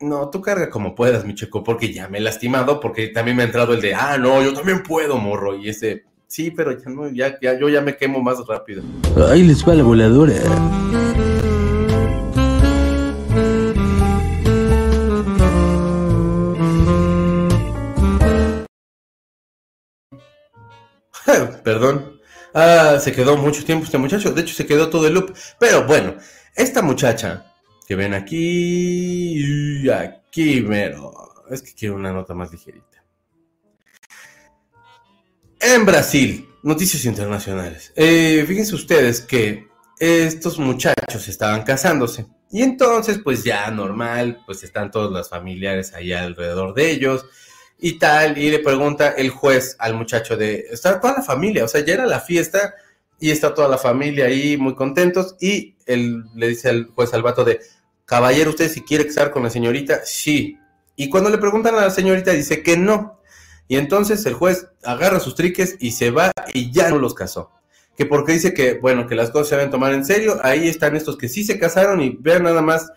[0.00, 3.42] no, tú carga como puedas, mi chico, porque ya me he lastimado, porque también me
[3.42, 6.04] ha entrado el de, ah, no, yo también puedo, morro, y ese,
[6.34, 8.82] Sí, pero ya no, ya, ya, yo ya me quemo más rápido.
[9.30, 10.34] Ahí les va la voladora.
[21.64, 22.20] Perdón.
[22.52, 24.32] Ah, se quedó mucho tiempo este muchacho.
[24.32, 25.34] De hecho, se quedó todo el loop.
[25.58, 26.16] Pero bueno,
[26.54, 27.46] esta muchacha
[27.86, 31.12] que ven aquí aquí, mero.
[31.50, 33.04] Es que quiero una nota más ligerita.
[35.60, 37.92] En Brasil, noticias internacionales.
[37.96, 39.68] Eh, fíjense ustedes que
[39.98, 42.26] estos muchachos estaban casándose.
[42.50, 47.26] Y entonces, pues ya normal, pues están todos los familiares ahí alrededor de ellos
[47.78, 48.38] y tal.
[48.38, 51.94] Y le pregunta el juez al muchacho de, está toda la familia, o sea, ya
[51.94, 52.74] era la fiesta
[53.20, 55.36] y está toda la familia ahí muy contentos.
[55.40, 57.60] Y él le dice al juez al vato de,
[58.04, 60.02] caballero, ¿usted si quiere casar con la señorita?
[60.04, 60.58] Sí.
[60.96, 63.20] Y cuando le preguntan a la señorita, dice que no.
[63.66, 67.50] Y entonces el juez agarra sus triques y se va y ya no los casó.
[67.96, 70.38] Que porque dice que, bueno, que las cosas se deben tomar en serio.
[70.42, 72.90] Ahí están estos que sí se casaron y vean nada más.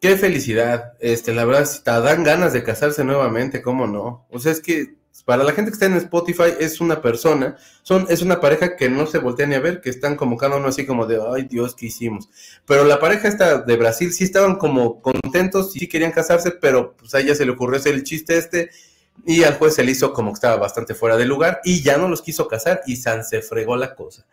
[0.00, 0.92] Qué felicidad.
[1.00, 4.26] Este, la verdad, si te dan ganas de casarse nuevamente, ¿cómo no?
[4.30, 8.06] O sea, es que para la gente que está en Spotify es una persona, son,
[8.10, 10.68] es una pareja que no se voltea ni a ver, que están como cada uno
[10.68, 12.28] así como de, ay Dios, ¿qué hicimos?
[12.66, 17.14] Pero la pareja esta de Brasil sí estaban como contentos, sí querían casarse, pero pues
[17.14, 18.70] a ella se le ocurrió hacer el chiste este
[19.24, 21.96] y al juez se le hizo como que estaba bastante fuera de lugar y ya
[21.96, 24.26] no los quiso casar y San se fregó la cosa.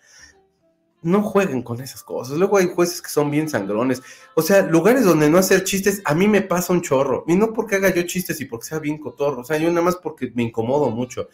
[1.03, 2.37] No jueguen con esas cosas.
[2.37, 4.01] Luego hay jueces que son bien sangrones.
[4.35, 7.23] O sea, lugares donde no hacer chistes, a mí me pasa un chorro.
[7.27, 9.41] Y no porque haga yo chistes y porque sea bien cotorro.
[9.41, 11.29] O sea, yo nada más porque me incomodo mucho.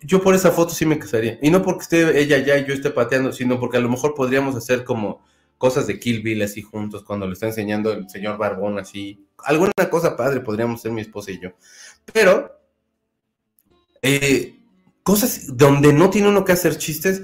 [0.00, 1.38] Yo por esa foto sí me casaría.
[1.40, 4.14] Y no porque esté ella ya y yo esté pateando, sino porque a lo mejor
[4.14, 5.22] podríamos hacer como
[5.58, 9.26] cosas de Kill Bill así juntos cuando le está enseñando el señor Barbón así.
[9.38, 11.50] Alguna cosa padre podríamos ser mi esposa y yo.
[12.12, 12.56] Pero
[14.02, 14.56] eh,
[15.02, 17.22] cosas donde no tiene uno que hacer chistes.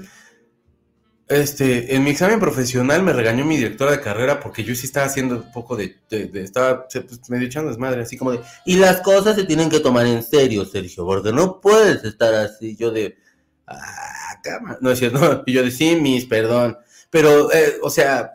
[1.33, 5.07] Este, en mi examen profesional me regañó mi directora de carrera porque yo sí estaba
[5.07, 5.97] haciendo un poco de,
[6.35, 10.05] estaba pues, medio echando desmadre, así como de, y las cosas se tienen que tomar
[10.05, 13.17] en serio, Sergio, porque no puedes estar así, yo de,
[13.65, 16.77] ah, cama, no es cierto, y yo de, sí, mis, perdón,
[17.09, 18.33] pero, eh, o sea,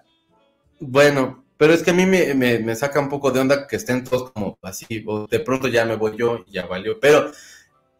[0.80, 3.76] bueno, pero es que a mí me, me, me, saca un poco de onda que
[3.76, 7.30] estén todos como así, o de pronto ya me voy yo y ya valió, pero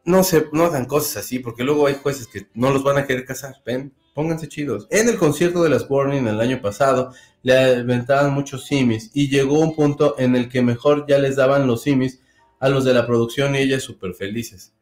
[0.04, 3.06] no se, no hagan cosas así, porque luego hay jueces que no los van a
[3.06, 4.88] querer casar, ven, pónganse chidos.
[4.90, 7.12] En el concierto de las Burning el año pasado,
[7.44, 11.68] le aventaban muchos simis, y llegó un punto en el que mejor ya les daban
[11.68, 12.20] los simis
[12.58, 14.72] a los de la producción y ellas súper felices.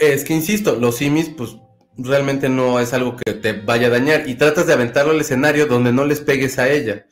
[0.00, 1.56] Es que insisto, los simis, pues
[1.96, 5.66] realmente no es algo que te vaya a dañar y tratas de aventarlo al escenario
[5.66, 7.06] donde no les pegues a ella.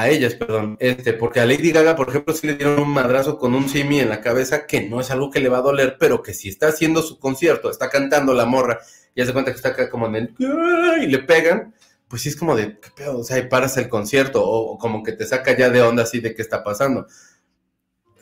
[0.00, 0.78] A ellas, perdón.
[0.80, 4.00] Este, porque a Lady Gaga, por ejemplo, sí le dieron un madrazo con un simi
[4.00, 6.48] en la cabeza que no es algo que le va a doler, pero que si
[6.48, 8.80] está haciendo su concierto, está cantando la morra,
[9.14, 10.34] y hace cuenta que está acá como en el
[11.02, 11.74] y le pegan,
[12.08, 13.18] pues sí es como de, ¿qué pedo?
[13.18, 16.20] O sea, y paras el concierto, o, como que te saca ya de onda así
[16.20, 17.06] de qué está pasando.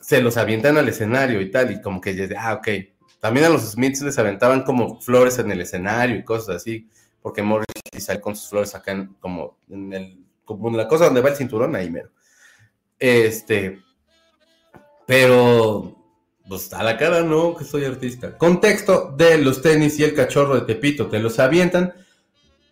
[0.00, 2.68] Se los avientan al escenario y tal, y como que ya, ah, ok,
[3.20, 6.88] también a los Smiths les aventaban como flores en el escenario y cosas así,
[7.22, 7.66] porque Morris
[8.00, 11.76] sale con sus flores acá como en el como la cosa donde va el cinturón
[11.76, 12.10] ahí mero.
[12.98, 13.80] Este,
[15.06, 15.94] pero
[16.48, 18.38] pues a la cara no que soy artista.
[18.38, 21.92] Contexto de los tenis y el cachorro de Tepito, te los avientan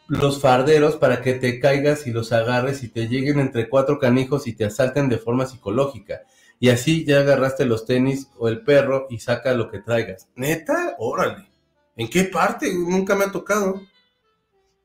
[0.08, 4.46] los farderos para que te caigas y los agarres y te lleguen entre cuatro canijos
[4.46, 6.22] y te asalten de forma psicológica.
[6.58, 10.28] Y así ya agarraste los tenis o el perro y saca lo que traigas.
[10.34, 10.94] ¿Neta?
[10.98, 11.50] Órale.
[11.96, 12.72] ¿En qué parte?
[12.72, 13.82] Nunca me ha tocado.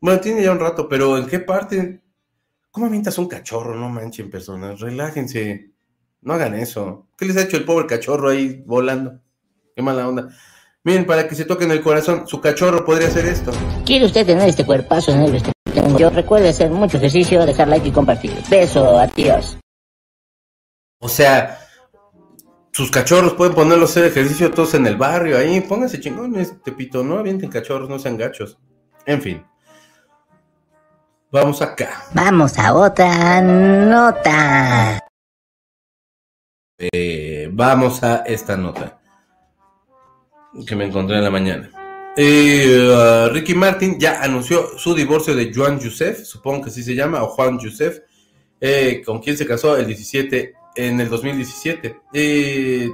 [0.01, 2.00] Bueno, tiene ya un rato, pero ¿en qué parte?
[2.71, 3.75] ¿Cómo avientas un cachorro?
[3.75, 5.71] No manchen personas, relájense.
[6.21, 7.09] No hagan eso.
[7.17, 9.19] ¿Qué les ha hecho el pobre cachorro ahí volando?
[9.75, 10.29] Qué mala onda.
[10.83, 13.51] Miren, para que se toquen el corazón, su cachorro podría hacer esto.
[13.85, 16.09] ¿Quiere usted tener este cuerpazo este que tengo yo?
[16.09, 18.31] Recuerde hacer mucho ejercicio, dejar like y compartir.
[18.49, 19.57] Beso, adiós.
[20.99, 21.59] O sea,
[22.71, 27.03] sus cachorros pueden ponerlos a hacer ejercicio todos en el barrio, ahí, pónganse chingones, Tepito,
[27.03, 28.57] no avienten cachorros, no sean gachos.
[29.05, 29.43] En fin.
[31.31, 32.03] Vamos acá.
[32.13, 34.99] Vamos a otra nota.
[36.77, 38.99] Eh, vamos a esta nota
[40.67, 41.71] que me encontré en la mañana.
[42.17, 46.95] Eh, uh, Ricky Martin ya anunció su divorcio de Juan Yusef, supongo que así se
[46.95, 47.99] llama, o Juan Yusef,
[48.59, 51.95] eh, con quien se casó el 17 en el 2017.
[52.13, 52.89] Eh,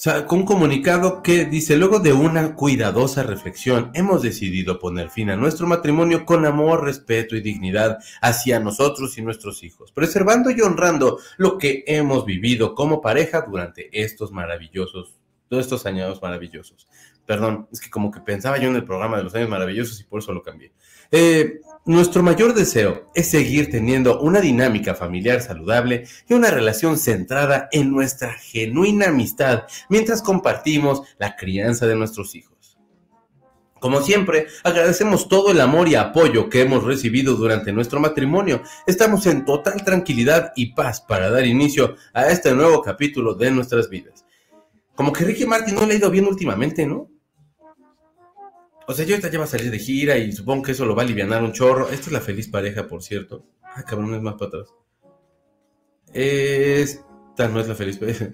[0.00, 5.36] sacó un comunicado que dice, luego de una cuidadosa reflexión, hemos decidido poner fin a
[5.36, 11.18] nuestro matrimonio con amor, respeto y dignidad hacia nosotros y nuestros hijos, preservando y honrando
[11.36, 15.18] lo que hemos vivido como pareja durante estos maravillosos,
[15.50, 16.88] todos estos años maravillosos.
[17.26, 20.04] Perdón, es que como que pensaba yo en el programa de los años maravillosos y
[20.04, 20.72] por eso lo cambié.
[21.12, 27.68] Eh, nuestro mayor deseo es seguir teniendo una dinámica familiar saludable y una relación centrada
[27.72, 32.78] en nuestra genuina amistad mientras compartimos la crianza de nuestros hijos.
[33.80, 38.62] Como siempre, agradecemos todo el amor y apoyo que hemos recibido durante nuestro matrimonio.
[38.86, 43.88] Estamos en total tranquilidad y paz para dar inicio a este nuevo capítulo de nuestras
[43.88, 44.26] vidas.
[44.94, 47.08] Como que Ricky Martin no le ha ido bien últimamente, ¿no?
[48.90, 50.96] O sea, yo ahorita ya va a salir de gira y supongo que eso lo
[50.96, 51.88] va a aliviar un chorro.
[51.90, 53.46] Esta es la feliz pareja, por cierto.
[53.62, 54.68] Ah, cabrón, es más para atrás.
[56.12, 58.30] Esta no es la feliz pareja.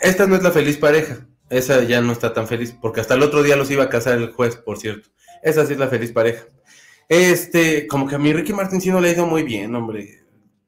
[0.00, 1.28] Esta no es la feliz pareja.
[1.50, 4.18] Esa ya no está tan feliz, porque hasta el otro día los iba a casar
[4.18, 5.08] el juez, por cierto.
[5.40, 6.46] Esa sí es la feliz pareja.
[7.08, 10.21] Este, como que a mi Ricky Martin sí no le ha ido muy bien, hombre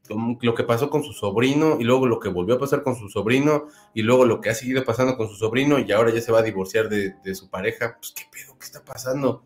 [0.08, 3.08] lo que pasó con su sobrino y luego lo que volvió a pasar con su
[3.08, 6.30] sobrino y luego lo que ha seguido pasando con su sobrino y ahora ya se
[6.30, 7.96] va a divorciar de, su pareja.
[7.98, 9.44] Pues qué pedo, ¿qué está pasando?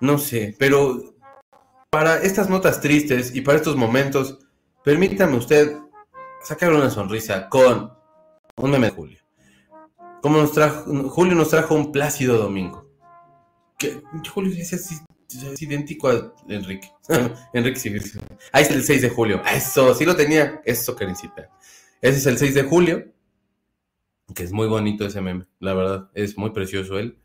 [0.00, 1.14] No sé, pero
[1.90, 4.38] para estas notas tristes y para estos momentos,
[4.84, 5.76] permítame usted
[6.42, 7.92] sacar una sonrisa con
[8.56, 9.18] un meme de Julio.
[10.22, 12.86] Como nos trajo, Julio nos trajo un plácido domingo.
[13.78, 14.02] Que
[14.34, 14.96] Julio así,
[15.34, 16.90] es idéntico a Enrique.
[17.52, 17.92] Enrique sí.
[18.52, 19.42] Ahí es el 6 de julio.
[19.52, 20.60] Eso, sí lo tenía.
[20.64, 21.50] Eso, Karencita.
[22.00, 23.12] Ese es el 6 de julio.
[24.34, 26.10] Que es muy bonito ese meme, la verdad.
[26.14, 27.18] Es muy precioso él.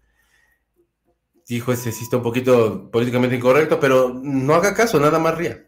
[1.47, 5.67] Dijo ese sí está un poquito políticamente incorrecto, pero no haga caso, nada más ría.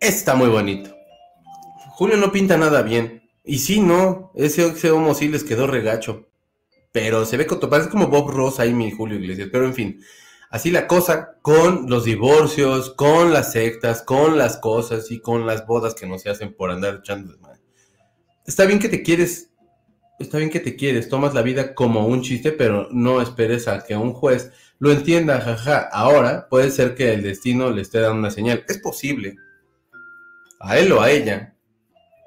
[0.00, 0.96] Está muy bonito.
[1.90, 3.30] Julio no pinta nada bien.
[3.44, 6.31] Y sí, no, ese, ese homo sí les quedó regacho
[6.92, 10.00] pero se ve que parece como Bob Ross ahí mi Julio Iglesias, pero en fin,
[10.50, 15.66] así la cosa con los divorcios, con las sectas, con las cosas y con las
[15.66, 17.60] bodas que no se hacen por andar echando desmadre.
[18.46, 19.50] Está bien que te quieres,
[20.18, 23.84] está bien que te quieres, tomas la vida como un chiste, pero no esperes a
[23.84, 25.88] que un juez lo entienda, jaja.
[25.92, 29.36] Ahora puede ser que el destino le esté dando una señal, es posible,
[30.60, 31.54] a él o a ella,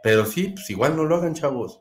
[0.02, 1.80] pero sí, pues igual no lo hagan, chavos.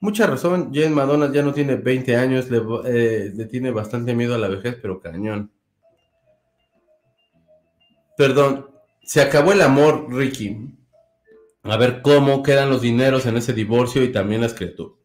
[0.00, 2.46] Mucha razón, Jane Madonna ya no tiene 20 años,
[2.86, 5.52] eh, le, tiene bastante miedo a la vejez, pero cañón.
[8.16, 8.70] Perdón,
[9.02, 10.74] se acabó el amor, Ricky.
[11.64, 14.96] A ver cómo quedan los dineros en ese divorcio y también las criaturas.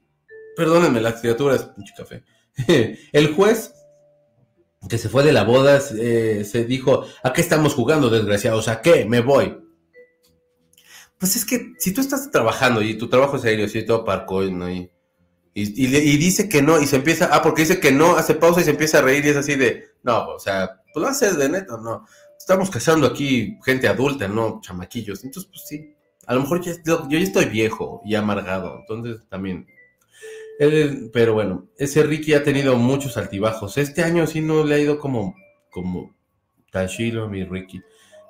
[0.56, 2.24] Perdónenme, las criaturas, mucho café.
[3.12, 3.74] el juez
[4.88, 8.70] que se fue de la boda eh, se dijo, ¿a qué estamos jugando, desgraciados?
[8.70, 9.04] ¿A qué?
[9.04, 9.65] Me voy.
[11.18, 14.44] Pues es que si tú estás trabajando y tu trabajo es serio, si todo parco,
[14.44, 14.70] ¿no?
[14.70, 14.92] Y,
[15.54, 18.60] Y, y, dice que no, y se empieza, ah, porque dice que no, hace pausa
[18.60, 21.38] y se empieza a reír y es así de, no, o sea, pues lo haces
[21.38, 22.06] de neto, no.
[22.38, 25.24] Estamos casando aquí gente adulta, no chamaquillos.
[25.24, 25.96] Entonces, pues sí,
[26.28, 26.74] a lo mejor yo
[27.10, 29.68] ya estoy viejo y amargado, entonces también.
[31.14, 33.78] pero bueno, ese Ricky ha tenido muchos altibajos.
[33.78, 35.36] Este año sí no le ha ido como,
[35.72, 36.16] como
[36.72, 37.82] Tashilo, mi Ricky.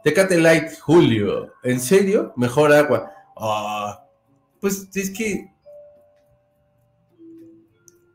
[0.05, 1.55] Tecate Light, Julio.
[1.63, 2.31] ¿En serio?
[2.35, 3.11] Mejor agua.
[3.35, 4.05] Ah,
[4.61, 5.51] pues es que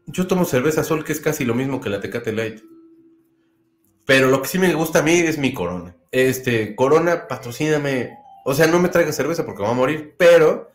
[0.06, 2.60] yo tomo cerveza sol, que es casi lo mismo que la Tecate Light.
[4.06, 5.96] Pero lo que sí me gusta a mí es mi Corona.
[6.12, 8.16] Este, Corona, patrocíname.
[8.44, 10.70] O sea, no me traiga cerveza porque me voy a morir, pero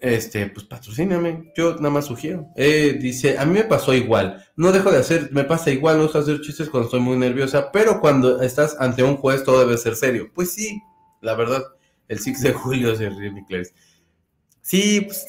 [0.00, 2.48] este, pues patrocíname, yo nada más sugiero.
[2.56, 6.04] Eh, dice, a mí me pasó igual, no dejo de hacer, me pasa igual, no
[6.04, 9.60] dejo de hacer chistes cuando estoy muy nerviosa, pero cuando estás ante un juez todo
[9.60, 10.30] debe ser serio.
[10.34, 10.80] Pues sí,
[11.20, 11.62] la verdad,
[12.08, 13.44] el 6 de julio se ríe mi
[14.60, 15.26] Sí, pues,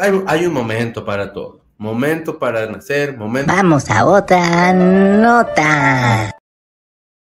[0.00, 1.64] hay, hay, un momento para todo.
[1.78, 3.52] Momento para nacer, momento...
[3.52, 6.30] Vamos a otra nota.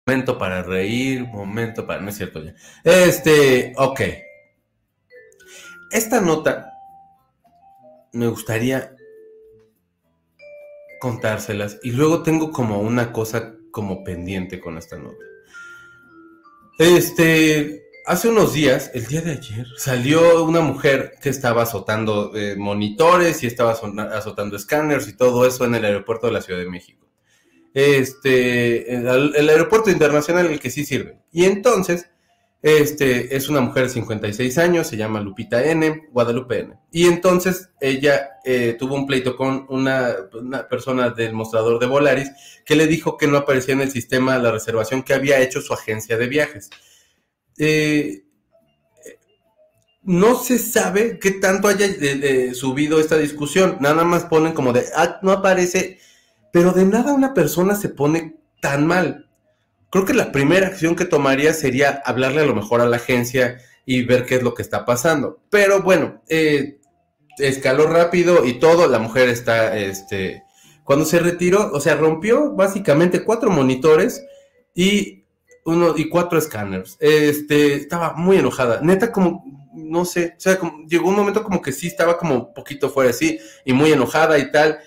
[0.05, 2.01] Momento para reír, momento para...
[2.01, 2.53] No es cierto ya.
[2.83, 4.01] Este, ok.
[5.91, 6.72] Esta nota
[8.13, 8.95] me gustaría
[11.01, 15.25] contárselas y luego tengo como una cosa como pendiente con esta nota.
[16.79, 22.55] Este, hace unos días, el día de ayer, salió una mujer que estaba azotando eh,
[22.55, 26.69] monitores y estaba azotando escáneres y todo eso en el aeropuerto de la Ciudad de
[26.69, 27.07] México.
[27.73, 31.19] Este, el, el aeropuerto internacional el que sí sirve.
[31.31, 32.12] Y entonces
[32.63, 36.79] este es una mujer de 56 años, se llama Lupita N, Guadalupe N.
[36.93, 40.15] Y entonces ella eh, tuvo un pleito con una,
[40.69, 42.31] persona del mostrador de Volaris
[42.65, 45.73] que le dijo que no aparecía en el sistema la reservación que había hecho su
[45.73, 46.69] agencia de viajes.
[47.57, 48.23] Eh,
[50.03, 54.85] no se sabe qué tanto haya eh, subido esta discusión, nada más ponen como de,
[54.95, 55.99] ah, no aparece,
[56.53, 59.29] pero de nada una persona se pone tan mal
[59.93, 63.59] creo que la primera acción que tomaría sería hablarle a lo mejor a la agencia
[63.85, 65.43] y ver qué es lo que está pasando.
[65.51, 66.79] Pero bueno, eh,
[67.37, 70.41] escaló rápido y todo, la mujer está, este,
[70.83, 74.25] cuando se retiró, o sea, rompió básicamente cuatro monitores
[74.73, 75.25] y
[75.63, 76.97] uno y cuatro escáneres.
[76.99, 79.43] Este, estaba muy enojada, neta como,
[79.75, 83.11] no sé, o sea, llegó un momento como que sí estaba como un poquito fuera
[83.11, 84.79] así y muy enojada y tal.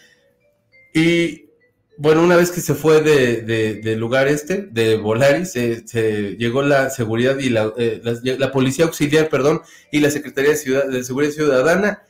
[0.92, 1.45] Y
[1.98, 3.46] bueno, una vez que se fue del
[3.80, 8.00] de, lugar este, de Volaris, se, llegó la seguridad y eh,
[8.38, 12.02] la, policía auxiliar, perdón, y la Secretaría de, Ciudad, de Seguridad Ciudadana,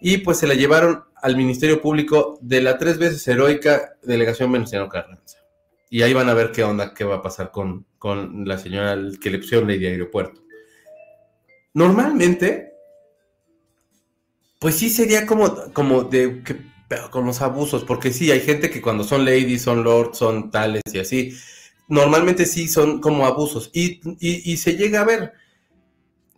[0.00, 4.88] y pues se la llevaron al Ministerio Público de la tres veces heroica delegación Venustiano
[4.88, 5.38] Carranza.
[5.90, 8.96] Y ahí van a ver qué onda, qué va a pasar con, con la señora
[9.20, 10.42] que le pusieron ley de aeropuerto.
[11.74, 12.72] Normalmente,
[14.58, 16.56] pues sí sería como, como de que
[16.88, 20.50] pero con los abusos, porque sí, hay gente que cuando son ladies, son lords, son
[20.50, 21.36] tales y así,
[21.86, 25.32] normalmente sí son como abusos y, y, se llega a ver.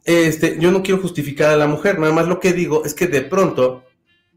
[0.05, 3.07] Este, yo no quiero justificar a la mujer, nada más lo que digo es que
[3.07, 3.84] de pronto,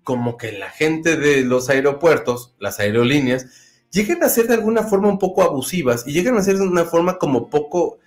[0.04, 3.48] como que la gente de los aeropuertos, las aerolíneas,
[3.92, 6.86] llegan a ser de alguna forma un poco abusivas y llegan a ser de una
[6.86, 8.00] forma como poco,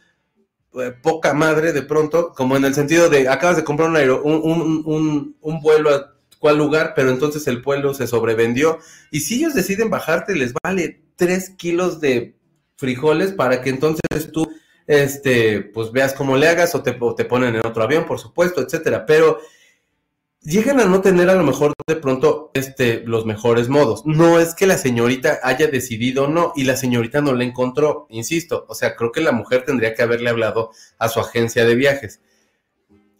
[0.74, 4.22] eh, poca madre de pronto, como en el sentido de acabas de comprar un, aero,
[4.22, 8.78] un, un, un vuelo a cuál lugar, pero entonces el pueblo se sobrevendió.
[9.10, 12.36] Y si ellos deciden bajarte, les vale tres kilos de
[12.76, 14.48] frijoles para que entonces tú,
[14.86, 18.60] este, pues veas cómo le hagas o te, te ponen en otro avión, por supuesto,
[18.60, 19.06] etcétera.
[19.06, 19.40] Pero
[20.42, 24.02] llegan a no tener a lo mejor de pronto este, los mejores modos.
[24.04, 28.66] No es que la señorita haya decidido no y la señorita no le encontró, insisto.
[28.68, 32.20] O sea, creo que la mujer tendría que haberle hablado a su agencia de viajes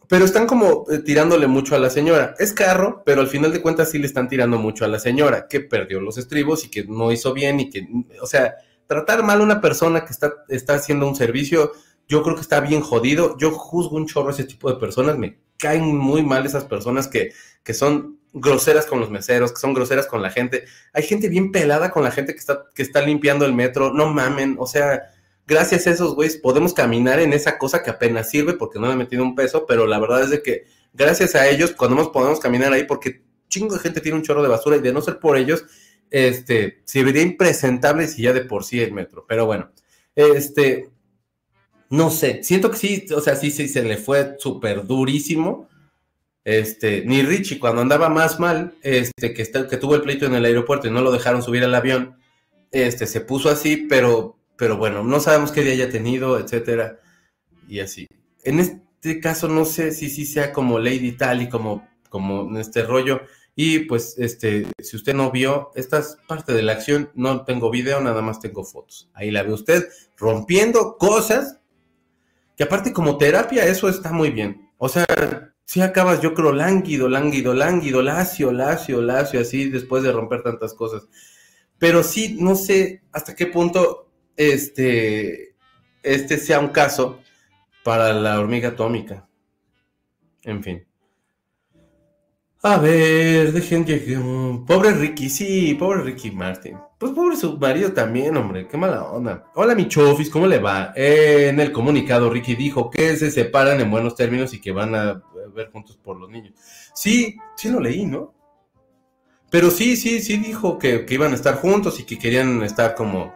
[0.08, 2.34] pero están como eh, tirándole mucho a la señora.
[2.38, 5.48] Es carro, pero al final de cuentas sí le están tirando mucho a la señora,
[5.48, 7.88] que perdió los estribos y que no hizo bien y que,
[8.20, 11.72] o sea, tratar mal a una persona que está, está haciendo un servicio,
[12.08, 13.36] yo creo que está bien jodido.
[13.38, 17.08] Yo juzgo un chorro a ese tipo de personas, me caen muy mal esas personas
[17.08, 17.32] que,
[17.64, 20.66] que son groseras con los meseros, que son groseras con la gente.
[20.92, 24.12] Hay gente bien pelada con la gente que está, que está limpiando el metro, no
[24.12, 25.10] mamen, o sea
[25.46, 28.94] gracias a esos güeyes podemos caminar en esa cosa que apenas sirve porque no le
[28.94, 32.40] he metido un peso, pero la verdad es de que gracias a ellos podemos, podemos
[32.40, 35.18] caminar ahí porque chingo de gente tiene un chorro de basura y de no ser
[35.18, 35.64] por ellos,
[36.10, 39.24] este, se vería impresentable si ya de por sí el metro.
[39.28, 39.70] Pero bueno,
[40.14, 40.90] este,
[41.90, 45.68] no sé, siento que sí, o sea, sí, sí, se le fue súper durísimo.
[46.44, 50.44] Este, ni Richie cuando andaba más mal, este, que, que tuvo el pleito en el
[50.44, 52.16] aeropuerto y no lo dejaron subir al avión,
[52.70, 57.00] este, se puso así, pero pero bueno, no sabemos qué día haya tenido, etcétera,
[57.68, 58.06] y así.
[58.44, 62.82] En este caso no sé si sí sea como Lady Tally, como, como en este
[62.84, 63.20] rollo,
[63.58, 67.70] Y pues, este, si usted no vio, esta es parte de la acción, no tengo
[67.70, 69.08] video, nada más tengo fotos.
[69.14, 69.88] Ahí la ve usted
[70.18, 71.58] rompiendo cosas
[72.56, 74.70] que aparte como terapia eso está muy bien.
[74.78, 75.06] O sea,
[75.64, 80.74] si acabas, yo creo, lánguido, lánguido, lánguido, lacio, lacio, lacio, así después de romper tantas
[80.74, 81.08] cosas.
[81.78, 84.05] Pero sí, no sé hasta qué punto
[84.36, 85.54] este,
[86.02, 87.20] este sea un caso
[87.82, 89.28] para la hormiga atómica.
[90.42, 90.86] En fin.
[92.62, 94.18] A ver, dejen que...
[94.66, 96.76] Pobre Ricky, sí, pobre Ricky Martin.
[96.98, 99.52] Pues pobre su marido también, hombre, qué mala onda.
[99.54, 100.92] Hola, mi chofis, ¿cómo le va?
[100.96, 105.22] en el comunicado, Ricky dijo que se separan en buenos términos y que van a
[105.54, 106.54] ver juntos por los niños.
[106.94, 108.34] Sí, sí lo leí, ¿no?
[109.50, 112.94] Pero sí, sí, sí dijo que, que iban a estar juntos y que querían estar
[112.94, 113.32] como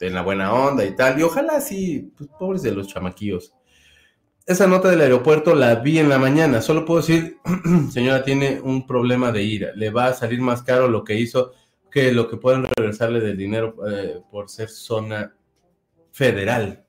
[0.00, 1.18] en la buena onda y tal.
[1.18, 3.52] Y ojalá sí, pues pobres de los chamaquillos.
[4.46, 6.62] Esa nota del aeropuerto la vi en la mañana.
[6.62, 7.38] Solo puedo decir,
[7.92, 9.72] señora, tiene un problema de ira.
[9.74, 11.52] Le va a salir más caro lo que hizo
[11.90, 15.34] que lo que pueden regresarle del dinero eh, por ser zona
[16.12, 16.84] federal.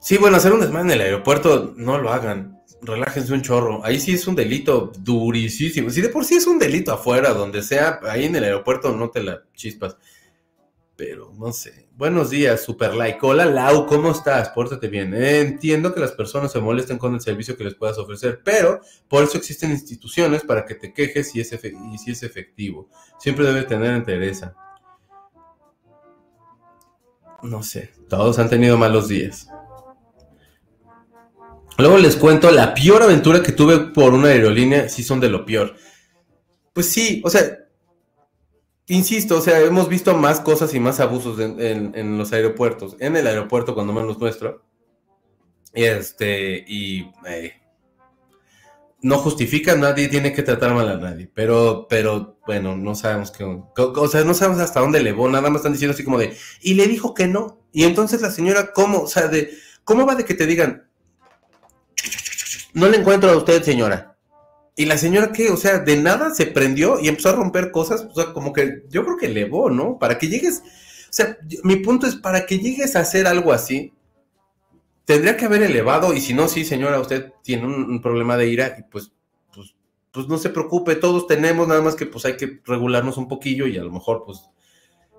[0.00, 2.62] Sí, bueno, hacer un desmadre en el aeropuerto, no lo hagan.
[2.80, 3.84] Relájense un chorro.
[3.84, 5.90] Ahí sí es un delito durísimo.
[5.90, 9.10] Si de por sí es un delito afuera, donde sea, ahí en el aeropuerto no
[9.10, 9.96] te la chispas
[10.98, 11.88] pero no sé.
[11.96, 13.20] Buenos días, super like.
[13.22, 14.48] Hola Lau, ¿cómo estás?
[14.48, 15.14] Pórtate bien.
[15.14, 19.22] Entiendo que las personas se molesten con el servicio que les puedas ofrecer, pero por
[19.22, 22.88] eso existen instituciones para que te quejes y, es y si es efectivo.
[23.20, 24.42] Siempre debe tener interés.
[27.44, 29.46] No sé, todos han tenido malos días.
[31.78, 35.46] Luego les cuento la peor aventura que tuve por una aerolínea, si son de lo
[35.46, 35.76] peor.
[36.72, 37.57] Pues sí, o sea,
[38.88, 43.26] Insisto, o sea, hemos visto más cosas y más abusos en, los aeropuertos, en el
[43.26, 44.64] aeropuerto cuando menos nuestro.
[45.74, 47.52] Este, y eh,
[49.02, 53.44] no justifica, nadie tiene que tratar mal a nadie, pero, pero, bueno, no sabemos qué,
[53.44, 56.72] o sea, no sabemos hasta dónde levó, nada más están diciendo así como de, y
[56.72, 59.02] le dijo que no, y entonces la señora, ¿cómo?
[59.02, 59.50] O sea, de,
[59.84, 60.88] ¿cómo va de que te digan,
[62.72, 64.07] no le encuentro a usted, señora?
[64.78, 68.06] Y la señora que, o sea, de nada se prendió y empezó a romper cosas,
[68.08, 69.98] o sea, como que yo creo que elevó, ¿no?
[69.98, 73.92] Para que llegues, o sea, mi punto es, para que llegues a hacer algo así,
[75.04, 78.76] tendría que haber elevado, y si no, sí, señora, usted tiene un, problema de ira,
[78.78, 79.10] y pues,
[79.52, 79.74] pues,
[80.12, 83.66] pues no se preocupe, todos tenemos, nada más que pues hay que regularnos un poquillo
[83.66, 84.48] y a lo mejor, pues,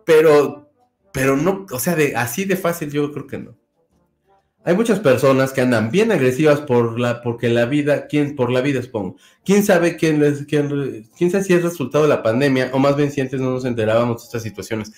[0.05, 0.71] pero,
[1.11, 3.57] pero no, o sea, de así de fácil yo creo que no.
[4.65, 8.59] Hay muchas personas que andan bien agresivas por la, porque la vida, ¿quién, por la
[8.61, 9.15] vida expongo.
[9.45, 12.97] ¿Quién sabe quién, es, quién, quién sabe si es resultado de la pandemia o más
[12.97, 14.91] bien si antes no nos enterábamos de estas situaciones?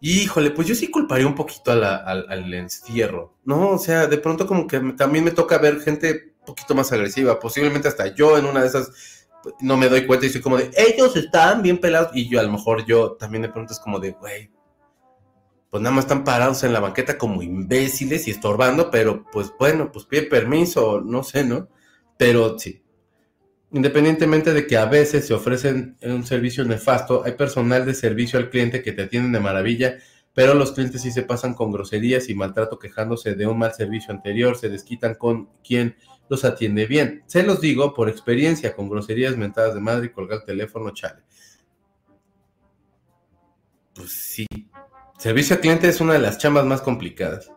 [0.00, 3.70] Híjole, pues yo sí culparía un poquito al, al, encierro, ¿no?
[3.70, 7.38] O sea, de pronto como que también me toca ver gente un poquito más agresiva,
[7.40, 10.56] posiblemente hasta yo en una de esas pues, no me doy cuenta y soy como
[10.56, 13.80] de, ellos están bien pelados y yo a lo mejor yo también de pronto es
[13.80, 14.50] como de, güey,
[15.70, 19.92] pues nada más están parados en la banqueta como imbéciles y estorbando, pero pues bueno,
[19.92, 21.68] pues pide permiso, no sé, ¿no?
[22.16, 22.82] Pero sí.
[23.72, 28.48] Independientemente de que a veces se ofrecen un servicio nefasto, hay personal de servicio al
[28.48, 29.98] cliente que te atienden de maravilla,
[30.32, 34.14] pero los clientes sí se pasan con groserías y maltrato quejándose de un mal servicio
[34.14, 35.96] anterior, se desquitan con quien
[36.30, 37.24] los atiende bien.
[37.26, 41.22] Se los digo por experiencia, con groserías mentadas de madre y colgar el teléfono, chale.
[43.94, 44.46] Pues sí,
[45.18, 47.50] Servicio al cliente es una de las chambas más complicadas.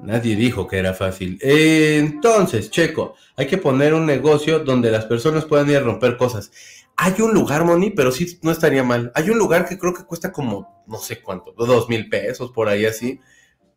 [0.00, 1.38] Nadie dijo que era fácil.
[1.40, 6.50] Entonces, Checo, hay que poner un negocio donde las personas puedan ir a romper cosas.
[6.96, 9.12] Hay un lugar, Moni, pero sí no estaría mal.
[9.14, 12.68] Hay un lugar que creo que cuesta como, no sé cuánto, dos mil pesos por
[12.68, 13.20] ahí así.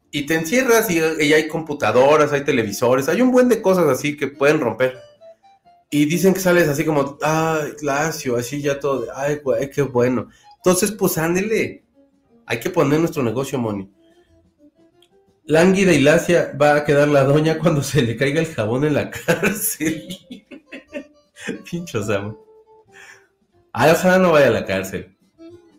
[0.09, 4.27] Y te encierras y, hay computadoras, hay televisores, hay un buen de cosas así que
[4.29, 4.97] pueden romper.
[5.91, 9.39] Y dicen que sales así como, ay, glacio, así ya todo, ay,
[9.71, 10.29] qué bueno.
[10.57, 11.86] Entonces, pues ándele
[12.47, 13.91] hay que poner nuestro negocio, Moni.
[15.43, 18.93] Lánguida y lacia va a quedar la doña cuando se le caiga el jabón en
[18.93, 20.07] la cárcel.
[21.69, 22.37] Pincho Sam.
[23.73, 25.15] Ay, ojalá no vaya a la cárcel.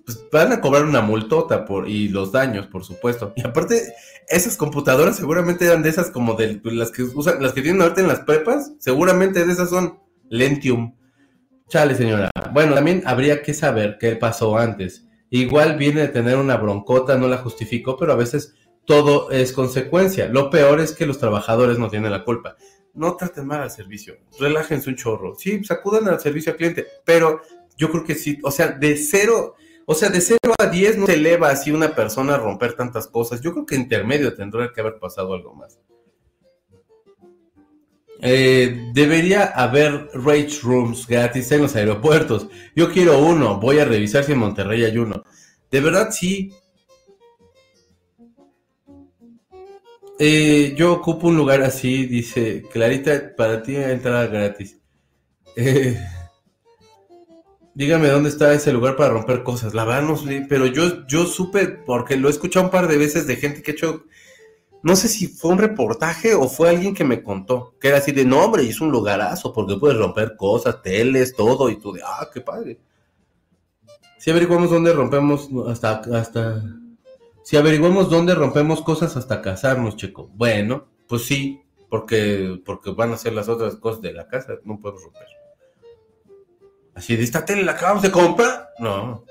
[0.05, 3.33] Pues van a cobrar una multota por, y los daños, por supuesto.
[3.37, 3.95] Y aparte,
[4.29, 8.03] esas computadoras seguramente eran de esas como de las que usan, las que tienen ahorita
[8.03, 10.95] en las prepas, seguramente de esas son Lentium.
[11.69, 12.31] Chale, señora.
[12.53, 15.08] Bueno, también habría que saber qué pasó antes.
[15.31, 18.55] Igual viene de tener una broncota, no la justifico, pero a veces
[18.85, 20.29] todo es consecuencia.
[20.29, 22.57] Lo peor es que los trabajadores no tienen la culpa.
[22.95, 25.35] No traten mal al servicio, relájense un chorro.
[25.37, 27.43] Sí, sacudan al servicio al cliente, pero
[27.77, 29.55] yo creo que sí, o sea, de cero,
[29.87, 33.07] o sea, de cero a diez no se eleva así una persona a romper tantas
[33.07, 33.41] cosas.
[33.41, 35.79] Yo creo que intermedio tendría que haber pasado algo más.
[38.21, 42.49] Eh, debería haber rage rooms gratis en los aeropuertos.
[42.75, 43.61] Yo quiero uno.
[43.61, 45.23] Voy a revisar si en Monterrey hay uno.
[45.71, 46.53] De verdad, sí.
[50.19, 54.77] Eh, yo ocupo un lugar así, dice Clarita, para ti entrada gratis.
[55.55, 55.97] Eh,
[57.75, 59.75] dígame dónde está ese lugar para romper cosas.
[59.75, 60.17] La verdad
[60.49, 63.71] pero yo, yo supe, porque lo he escuchado un par de veces de gente que
[63.71, 64.07] ha hecho
[64.83, 68.13] no sé si fue un reportaje o fue alguien que me contó, que era así
[68.13, 72.01] de, no, hombre, es un lugarazo, porque puedes romper cosas, teles, todo, y tú de,
[72.05, 72.79] ah, qué padre.
[74.19, 76.63] Si averiguamos dónde rompemos hasta, hasta,
[77.43, 80.31] si averiguamos dónde rompemos cosas hasta casarnos, chico.
[80.35, 84.81] Bueno, pues sí, porque, porque van a ser las otras cosas de la casa, no
[84.81, 85.27] podemos romper.
[86.95, 88.71] Así de, esta tele la acabamos de comprar.
[88.79, 89.25] No,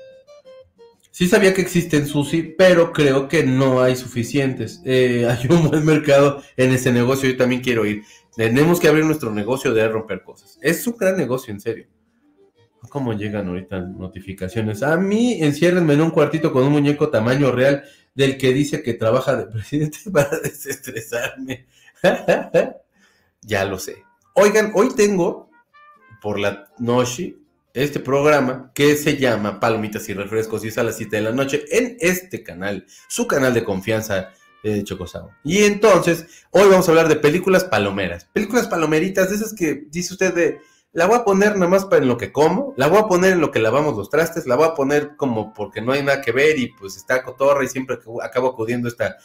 [1.18, 4.80] Sí sabía que existen sushi, pero creo que no hay suficientes.
[4.84, 8.04] Eh, hay un buen mercado en ese negocio, yo también quiero ir.
[8.36, 10.60] Tenemos que abrir nuestro negocio de romper cosas.
[10.62, 11.88] Es un gran negocio, en serio.
[12.88, 14.84] ¿Cómo llegan ahorita notificaciones?
[14.84, 17.82] A mí enciérrenme en un cuartito con un muñeco tamaño real
[18.14, 21.66] del que dice que trabaja de presidente para desestresarme.
[23.42, 24.04] ya lo sé.
[24.34, 25.50] Oigan, hoy tengo
[26.22, 27.37] por la noche
[27.74, 31.32] este programa que se llama Palomitas y Refrescos y es a las 7 de la
[31.32, 34.30] noche en este canal, su canal de confianza
[34.62, 35.30] de Chocosao.
[35.44, 40.14] Y entonces, hoy vamos a hablar de películas palomeras, películas palomeritas, de esas que dice
[40.14, 40.60] usted de,
[40.92, 43.32] la voy a poner nada más para en lo que como, la voy a poner
[43.32, 46.20] en lo que lavamos los trastes, la voy a poner como porque no hay nada
[46.20, 49.16] que ver y pues está cotorra y siempre acabo acudiendo esta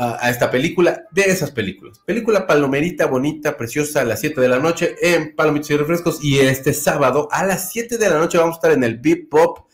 [0.00, 1.98] a, esta película, de esas películas.
[2.06, 6.24] Película palomerita, bonita, preciosa, a las 7 de la noche en Palomitas y Refrescos.
[6.24, 9.28] Y este sábado a las 7 de la noche vamos a estar en el Beat
[9.30, 9.68] Pop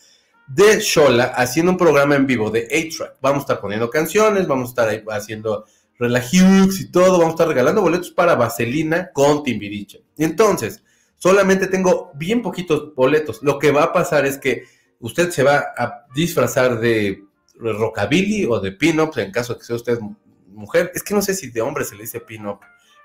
[0.47, 3.15] de Shola haciendo un programa en vivo de A-Track.
[3.21, 5.65] Vamos a estar poniendo canciones, vamos a estar haciendo
[5.97, 7.19] relajux y todo.
[7.19, 10.03] Vamos a estar regalando boletos para Vaselina con Timbiriche.
[10.17, 10.83] Entonces,
[11.15, 13.41] solamente tengo bien poquitos boletos.
[13.43, 14.65] Lo que va a pasar es que
[14.99, 17.26] usted se va a disfrazar de
[17.59, 19.99] rockabilly o de pin-up, en caso de que sea usted
[20.47, 20.91] mujer.
[20.93, 22.59] Es que no sé si de hombre se le dice pin-up.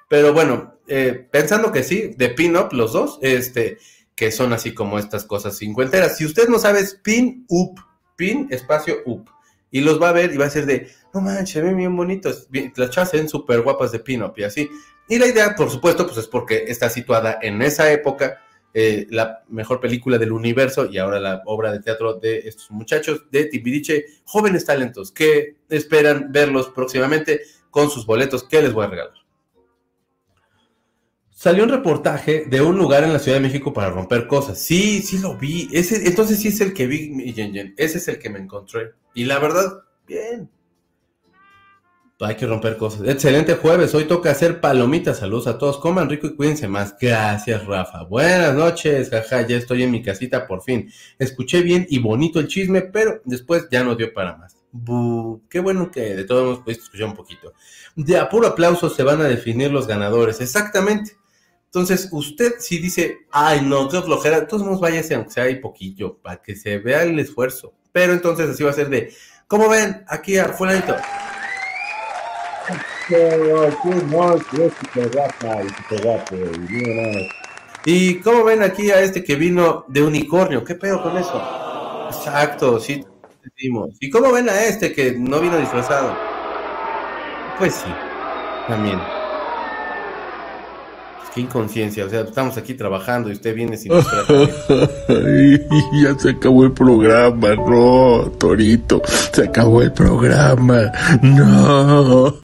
[0.08, 3.78] Pero bueno, eh, pensando que sí, de pin-up los dos, este,
[4.14, 6.16] que son así como estas cosas cincuenteras.
[6.16, 7.80] Si usted no sabe, es pin-up,
[8.16, 9.30] pin espacio up.
[9.70, 12.48] Y los va a ver y va a ser de, no manches, ven bien bonitos.
[12.76, 14.68] las chavas se ven súper guapas de pin-up y así.
[15.08, 18.38] Y la idea, por supuesto, pues es porque está situada en esa época
[18.74, 23.26] eh, la mejor película del universo y ahora la obra de teatro de estos muchachos
[23.30, 28.88] de Timbiriche, jóvenes talentos que esperan verlos próximamente con sus boletos que les voy a
[28.88, 29.22] regalar.
[31.42, 34.60] Salió un reportaje de un lugar en la Ciudad de México para romper cosas.
[34.60, 35.68] Sí, sí lo vi.
[35.72, 37.34] Ese, entonces sí es el que vi,
[37.76, 38.92] Ese es el que me encontré.
[39.12, 40.48] Y la verdad, bien.
[42.24, 43.08] Hay que romper cosas.
[43.08, 43.94] Excelente jueves.
[43.94, 45.18] Hoy toca hacer palomitas.
[45.18, 45.78] Saludos a todos.
[45.78, 46.94] Coman rico y cuídense más.
[47.00, 48.04] Gracias, Rafa.
[48.04, 49.10] Buenas noches.
[49.10, 50.88] Jaja, ya estoy en mi casita por fin.
[51.18, 54.56] Escuché bien y bonito el chisme, pero después ya no dio para más.
[55.50, 57.54] qué bueno que de todos hemos podido escuchar un poquito.
[57.96, 60.40] De a puro aplauso se van a definir los ganadores.
[60.40, 61.16] Exactamente.
[61.64, 66.18] Entonces, usted si dice, ay, no, qué flojera, todos nos váyase, aunque sea ahí poquillo,
[66.18, 67.72] para que se vea el esfuerzo.
[67.92, 69.12] Pero entonces así va a ser de,
[69.48, 70.04] ¿cómo ven?
[70.06, 70.94] Aquí a fulanito.
[77.84, 82.08] Y como ven aquí a este que vino de unicornio, ¿qué pedo con eso?
[82.10, 83.04] Exacto, sí,
[84.00, 86.16] ¿Y cómo ven a este que no vino disfrazado?
[87.58, 87.90] Pues sí,
[88.68, 88.98] también.
[91.34, 93.92] Qué inconsciencia, o sea, estamos aquí trabajando y usted viene sin
[95.92, 99.00] ya se acabó el programa, no, Torito,
[99.32, 100.92] se acabó el programa,
[101.22, 102.42] no.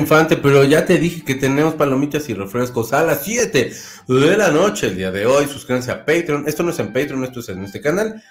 [0.00, 3.72] Infante, pero ya te dije que tenemos palomitas y refrescos a las 7
[4.08, 5.46] de la noche el día de hoy.
[5.46, 6.44] Suscríbanse a Patreon.
[6.48, 8.22] Esto no es en Patreon, esto es en este canal.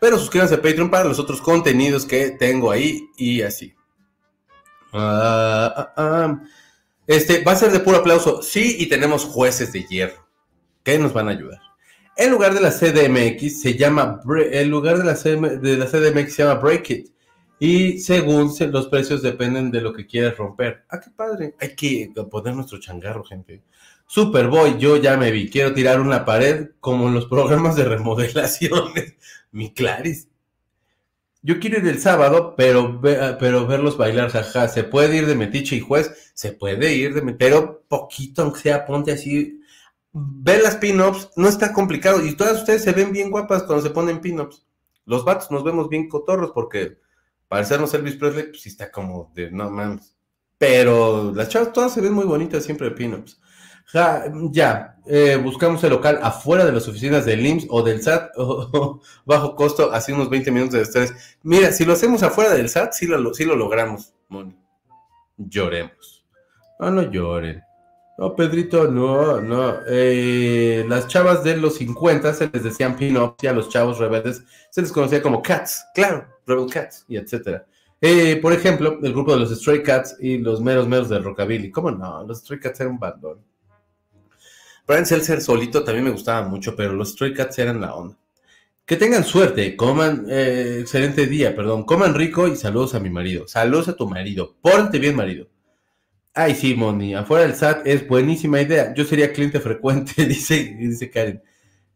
[0.00, 3.74] Pero suscríbanse a Patreon para los otros contenidos que tengo ahí y así.
[4.92, 6.42] Ah, ah, ah.
[7.06, 8.42] Este va a ser de puro aplauso.
[8.42, 10.28] Sí, y tenemos jueces de hierro
[10.82, 11.60] que nos van a ayudar.
[12.16, 14.20] El lugar de la CDMX se llama.
[14.50, 17.08] El lugar de la, de la CDMX se llama Break It.
[17.64, 20.84] Y según los precios dependen de lo que quieras romper.
[20.88, 21.54] Ah, qué padre.
[21.60, 23.62] Hay que poner nuestro changarro, gente.
[24.04, 25.48] Superboy, yo ya me vi.
[25.48, 29.14] Quiero tirar una pared como en los programas de remodelaciones.
[29.52, 30.26] Mi Claris.
[31.40, 34.66] Yo quiero ir el sábado, pero, verlos bailar, jaja.
[34.66, 36.32] ¿Se puede ir de metiche y juez?
[36.34, 39.60] Se puede ir de metiche, pero poquito, aunque sea, ponte así.
[40.12, 42.26] Ve las pin-ups, no está complicado.
[42.26, 44.66] Y todas ustedes se ven bien guapas cuando se ponen pin-ups.
[45.04, 47.01] Los vatos nos vemos bien cotorros porque
[47.52, 50.16] parecernos Elvis Presley, pues sí está como de no mames.
[50.56, 53.38] Pero las chavas todas se ven muy bonitas siempre de pin-ups.
[54.52, 58.30] Ya, eh, buscamos el local afuera de las oficinas del IMSS o del SAT,
[59.26, 61.36] bajo costo, así unos 20 minutos de estrés.
[61.42, 64.56] Mira, si lo hacemos afuera del SAT, sí lo, sí lo logramos, Moni.
[65.36, 66.24] Lloremos.
[66.80, 67.62] No, no lloren.
[68.18, 69.76] No, Pedrito, no, no.
[69.88, 74.44] Eh, las chavas de los 50 se les decían pin-ups y a los chavos rebeldes
[74.70, 77.66] se les conocía como cats, claro, rebel cats y etcétera.
[78.04, 81.70] Eh, por ejemplo, el grupo de los Stray Cats y los meros meros del rockabilly.
[81.70, 82.24] ¿Cómo no?
[82.26, 83.38] Los Stray Cats eran un bandón.
[84.88, 88.18] Brian Seltzer solito también me gustaba mucho, pero los Stray Cats eran la onda.
[88.84, 93.46] Que tengan suerte, coman, eh, excelente día, perdón, coman rico y saludos a mi marido.
[93.46, 94.56] Saludos a tu marido.
[94.60, 95.46] Pórtate bien, marido.
[96.34, 98.94] Ay, sí, Moni, afuera del SAT es buenísima idea.
[98.94, 101.42] Yo sería cliente frecuente, dice, dice Karen.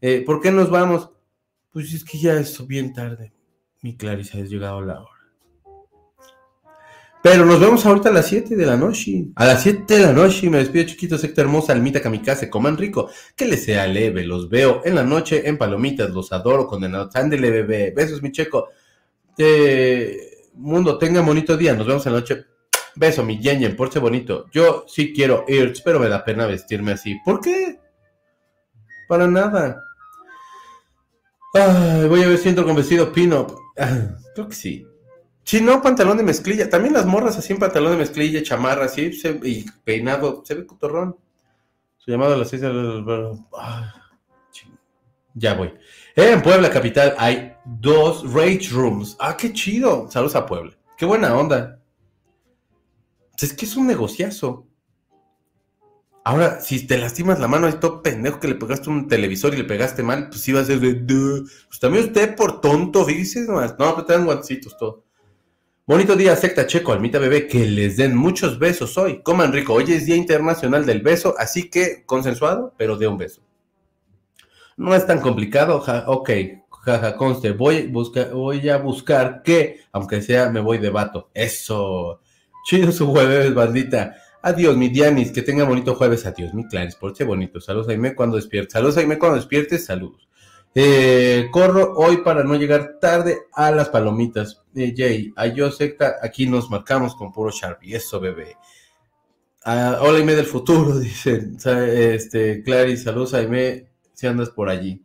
[0.01, 1.11] Eh, ¿Por qué nos vamos?
[1.71, 3.33] Pues es que ya es bien tarde.
[3.83, 5.11] Mi Clarisa, ha llegado la hora.
[7.23, 9.27] Pero nos vemos ahorita a las 7 de la noche.
[9.35, 13.11] A las 7 de la noche me despido, chiquitos, secta hermosa, almita kamikaze, coman rico.
[13.35, 17.17] Que les sea leve, los veo en la noche en palomitas, los adoro, condenados.
[17.17, 17.93] Ándele, bebé.
[17.97, 18.69] Besos, mi checo.
[19.37, 20.17] Eh,
[20.55, 21.75] mundo, tenga bonito día.
[21.75, 22.45] Nos vemos en la noche.
[22.97, 24.47] Beso, mi Yenyen, porche bonito.
[24.51, 27.19] Yo sí quiero ir, pero me da pena vestirme así.
[27.25, 27.79] ¿Por qué?
[29.09, 29.83] Para nada.
[31.55, 33.47] Ay, voy a ver si entro con vestido pino.
[34.35, 34.87] creo que sí.
[35.45, 36.69] Si no, pantalón de mezclilla.
[36.69, 39.13] También las morras así en pantalón de mezclilla, chamarra así,
[39.45, 40.43] y peinado.
[40.45, 41.17] Se ve cotorrón.
[41.99, 44.03] Su llamado a las seis de la...
[45.35, 45.75] Ya voy.
[46.15, 49.17] En Puebla capital hay dos rage rooms.
[49.21, 50.11] Ah, qué chido.
[50.11, 50.73] Saludos a Puebla.
[50.97, 51.79] Qué buena onda.
[53.41, 54.67] Es que es un negociazo.
[56.25, 59.59] Ahora, si te lastimas la mano, es todo pendejo que le pegaste un televisor y
[59.59, 60.95] le pegaste mal, pues iba a ser de.
[61.69, 63.77] Pues también usted por tonto, fíjese nomás.
[63.79, 65.05] No, pero te dan guantecitos todo.
[65.87, 69.23] Bonito día, secta checo, almita bebé, que les den muchos besos hoy.
[69.23, 69.73] Coman rico.
[69.73, 73.43] Hoy es Día Internacional del Beso, así que consensuado, pero de un beso.
[74.77, 76.31] No es tan complicado, ja, ok,
[76.71, 81.31] jaja, conste, voy, busca, voy a buscar que, aunque sea, me voy de vato.
[81.35, 82.21] Eso.
[82.67, 84.17] Chido su jueves, bandita.
[84.43, 86.27] Adiós, mi Dianis, que tenga bonito jueves.
[86.27, 87.61] Adiós, mi Claris, porche bonito.
[87.61, 88.73] Saludos, Aime, cuando despiertes.
[88.73, 89.85] Saludos, Aime, cuando despiertes.
[89.85, 90.29] Saludos.
[90.75, 94.65] Eh, corro hoy para no llegar tarde a las palomitas.
[94.75, 97.95] Eh, Jay, a yo secta, aquí nos marcamos con puro Sharpie.
[97.95, 98.57] Eso, bebé.
[99.65, 101.57] Ah, hola, Aime del futuro, dicen.
[101.65, 105.01] Este, Claris, saludos, Aime, si andas por allí.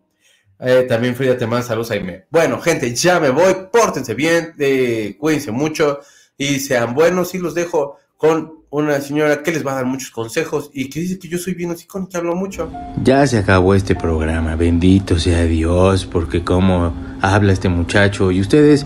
[0.60, 2.26] Eh, también Frida te manda saludos, Aime.
[2.32, 3.54] Bueno, gente, ya me voy.
[3.72, 6.00] Pórtense bien, eh, cuídense mucho
[6.42, 7.36] y sean buenos.
[7.36, 11.02] Y los dejo con una señora que les va a dar muchos consejos y que
[11.02, 12.72] dice que yo soy bien hocicón y que hablo mucho.
[13.04, 18.86] Ya se acabó este programa, bendito sea Dios, porque como habla este muchacho y ustedes,